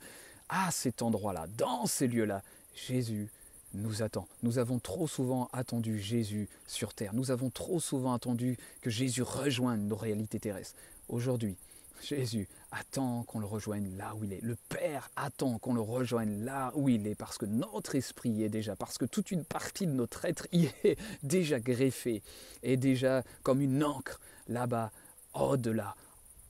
à 0.49 0.71
cet 0.71 1.01
endroit-là, 1.01 1.45
dans 1.57 1.85
ces 1.85 2.07
lieux-là, 2.07 2.41
Jésus 2.75 3.29
nous 3.73 4.03
attend. 4.03 4.27
Nous 4.43 4.57
avons 4.57 4.79
trop 4.79 5.07
souvent 5.07 5.49
attendu 5.53 5.99
Jésus 5.99 6.47
sur 6.67 6.93
terre. 6.93 7.13
Nous 7.13 7.31
avons 7.31 7.49
trop 7.49 7.79
souvent 7.79 8.13
attendu 8.13 8.57
que 8.81 8.89
Jésus 8.89 9.21
rejoigne 9.21 9.81
nos 9.81 9.95
réalités 9.95 10.39
terrestres. 10.39 10.75
Aujourd'hui, 11.09 11.55
Jésus 12.01 12.47
attend 12.71 13.23
qu'on 13.23 13.39
le 13.39 13.45
rejoigne 13.45 13.95
là 13.97 14.13
où 14.15 14.23
il 14.23 14.33
est. 14.33 14.41
Le 14.41 14.55
Père 14.69 15.09
attend 15.15 15.57
qu'on 15.59 15.73
le 15.73 15.81
rejoigne 15.81 16.43
là 16.43 16.71
où 16.75 16.89
il 16.89 17.07
est 17.07 17.15
parce 17.15 17.37
que 17.37 17.45
notre 17.45 17.95
esprit 17.95 18.29
y 18.29 18.43
est 18.43 18.49
déjà, 18.49 18.75
parce 18.75 18.97
que 18.97 19.05
toute 19.05 19.31
une 19.31 19.45
partie 19.45 19.87
de 19.87 19.91
notre 19.91 20.25
être 20.25 20.47
y 20.51 20.69
est 20.83 20.97
déjà 21.23 21.59
greffée, 21.59 22.21
et 22.63 22.77
déjà 22.77 23.23
comme 23.43 23.61
une 23.61 23.83
encre 23.83 24.19
là-bas, 24.47 24.91
au-delà, 25.33 25.95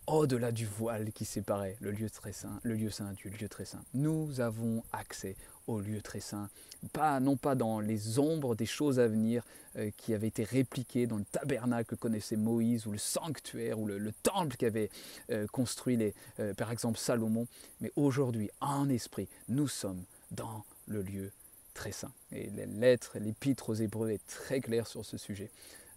au-delà 0.07 0.51
du 0.51 0.65
voile 0.65 1.11
qui 1.11 1.25
séparait 1.25 1.77
le 1.79 1.91
lieu 1.91 2.09
très 2.09 2.31
saint, 2.31 2.59
le 2.63 2.75
lieu 2.75 2.89
saint 2.89 3.13
du 3.13 3.29
lieu 3.29 3.49
très 3.49 3.65
saint. 3.65 3.83
Nous 3.93 4.39
avons 4.39 4.83
accès 4.91 5.35
au 5.67 5.79
lieu 5.79 6.01
très 6.01 6.19
saint, 6.19 6.49
pas, 6.93 7.19
non 7.19 7.37
pas 7.37 7.55
dans 7.55 7.79
les 7.79 8.19
ombres 8.19 8.55
des 8.55 8.65
choses 8.65 8.99
à 8.99 9.07
venir 9.07 9.43
euh, 9.77 9.89
qui 9.97 10.13
avaient 10.13 10.27
été 10.27 10.43
répliquées 10.43 11.07
dans 11.07 11.17
le 11.17 11.25
tabernacle 11.25 11.89
que 11.89 11.95
connaissait 11.95 12.35
Moïse 12.35 12.85
ou 12.85 12.91
le 12.91 12.97
sanctuaire 12.97 13.79
ou 13.79 13.87
le, 13.87 14.13
temple 14.23 14.55
qu'avait 14.57 14.89
euh, 15.31 15.47
construit 15.47 15.97
les, 15.97 16.13
euh, 16.39 16.53
par 16.53 16.71
exemple 16.71 16.99
Salomon, 16.99 17.47
mais 17.81 17.91
aujourd'hui 17.95 18.51
en 18.61 18.89
esprit, 18.89 19.27
nous 19.49 19.67
sommes 19.67 20.03
dans 20.31 20.63
le 20.87 21.01
lieu 21.01 21.31
très 21.73 21.91
saint. 21.91 22.11
Et 22.31 22.49
les 22.51 22.67
lettres, 22.67 23.17
l'épître 23.19 23.69
aux 23.69 23.75
Hébreux 23.75 24.09
est 24.09 24.25
très 24.27 24.61
claire 24.61 24.87
sur 24.87 25.03
ce 25.03 25.17
sujet. 25.17 25.49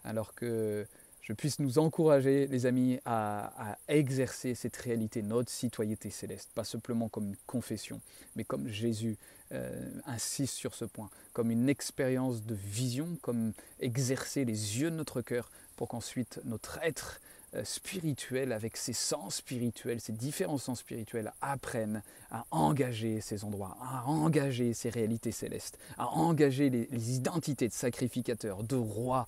Alors 0.04 0.34
que 0.34 0.86
je 1.28 1.34
puisse 1.34 1.58
nous 1.58 1.78
encourager, 1.78 2.46
les 2.46 2.64
amis, 2.64 2.98
à, 3.04 3.76
exercer 3.86 4.54
cette 4.54 4.76
réalité, 4.78 5.22
notre 5.22 5.50
citoyenneté 5.50 6.08
céleste, 6.08 6.48
pas 6.54 6.64
simplement 6.64 7.08
comme 7.10 7.28
une 7.28 7.36
confession, 7.46 8.00
mais 8.34 8.44
comme 8.44 8.66
Jésus 8.68 9.18
euh, 9.52 9.90
insiste 10.06 10.54
sur 10.54 10.74
ce 10.74 10.86
point, 10.86 11.10
comme 11.34 11.50
une 11.50 11.68
expérience 11.68 12.44
de 12.44 12.54
vision, 12.54 13.18
comme 13.20 13.52
exercer 13.80 14.46
les 14.46 14.80
yeux 14.80 14.90
de 14.90 14.96
notre 14.96 15.20
cœur 15.20 15.50
pour 15.76 15.88
qu'ensuite 15.88 16.40
notre 16.44 16.78
être 16.82 17.20
spirituel, 17.64 18.52
avec 18.52 18.76
ses 18.76 18.92
sens 18.92 19.36
spirituels, 19.36 20.00
ses 20.00 20.12
différents 20.12 20.58
sens 20.58 20.80
spirituels, 20.80 21.32
apprennent 21.40 22.02
à 22.30 22.44
engager 22.50 23.20
ces 23.20 23.44
endroits, 23.44 23.76
à 23.80 24.06
engager 24.06 24.74
ces 24.74 24.90
réalités 24.90 25.32
célestes, 25.32 25.78
à 25.96 26.08
engager 26.08 26.70
les, 26.70 27.14
identités 27.14 27.68
de 27.68 27.72
sacrificateurs, 27.72 28.62
de 28.64 28.76
rois, 28.76 29.26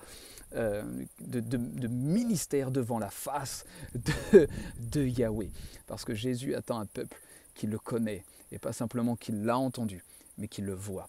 euh, 0.55 0.83
de, 1.21 1.41
de, 1.41 1.89
ministères 1.89 2.71
devant 2.71 2.99
la 2.99 3.11
face 3.11 3.65
de, 3.95 4.49
de 4.79 5.03
Yahweh. 5.03 5.51
Parce 5.87 6.05
que 6.05 6.15
Jésus 6.15 6.55
attend 6.55 6.79
un 6.79 6.87
peuple 6.87 7.19
qui 7.55 7.67
le 7.67 7.79
connaît, 7.79 8.25
et 8.53 8.59
pas 8.59 8.73
simplement 8.73 9.17
qui 9.17 9.33
l'a 9.33 9.59
entendu, 9.59 10.05
mais 10.37 10.49
qui 10.49 10.61
le 10.61 10.75
voit. 10.75 11.09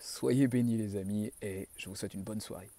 Soyez 0.00 0.46
bénis 0.48 0.76
les 0.76 0.96
amis, 0.96 1.32
et 1.42 1.68
je 1.76 1.88
vous 1.88 1.96
souhaite 1.96 2.14
une 2.14 2.22
bonne 2.22 2.40
soirée. 2.40 2.70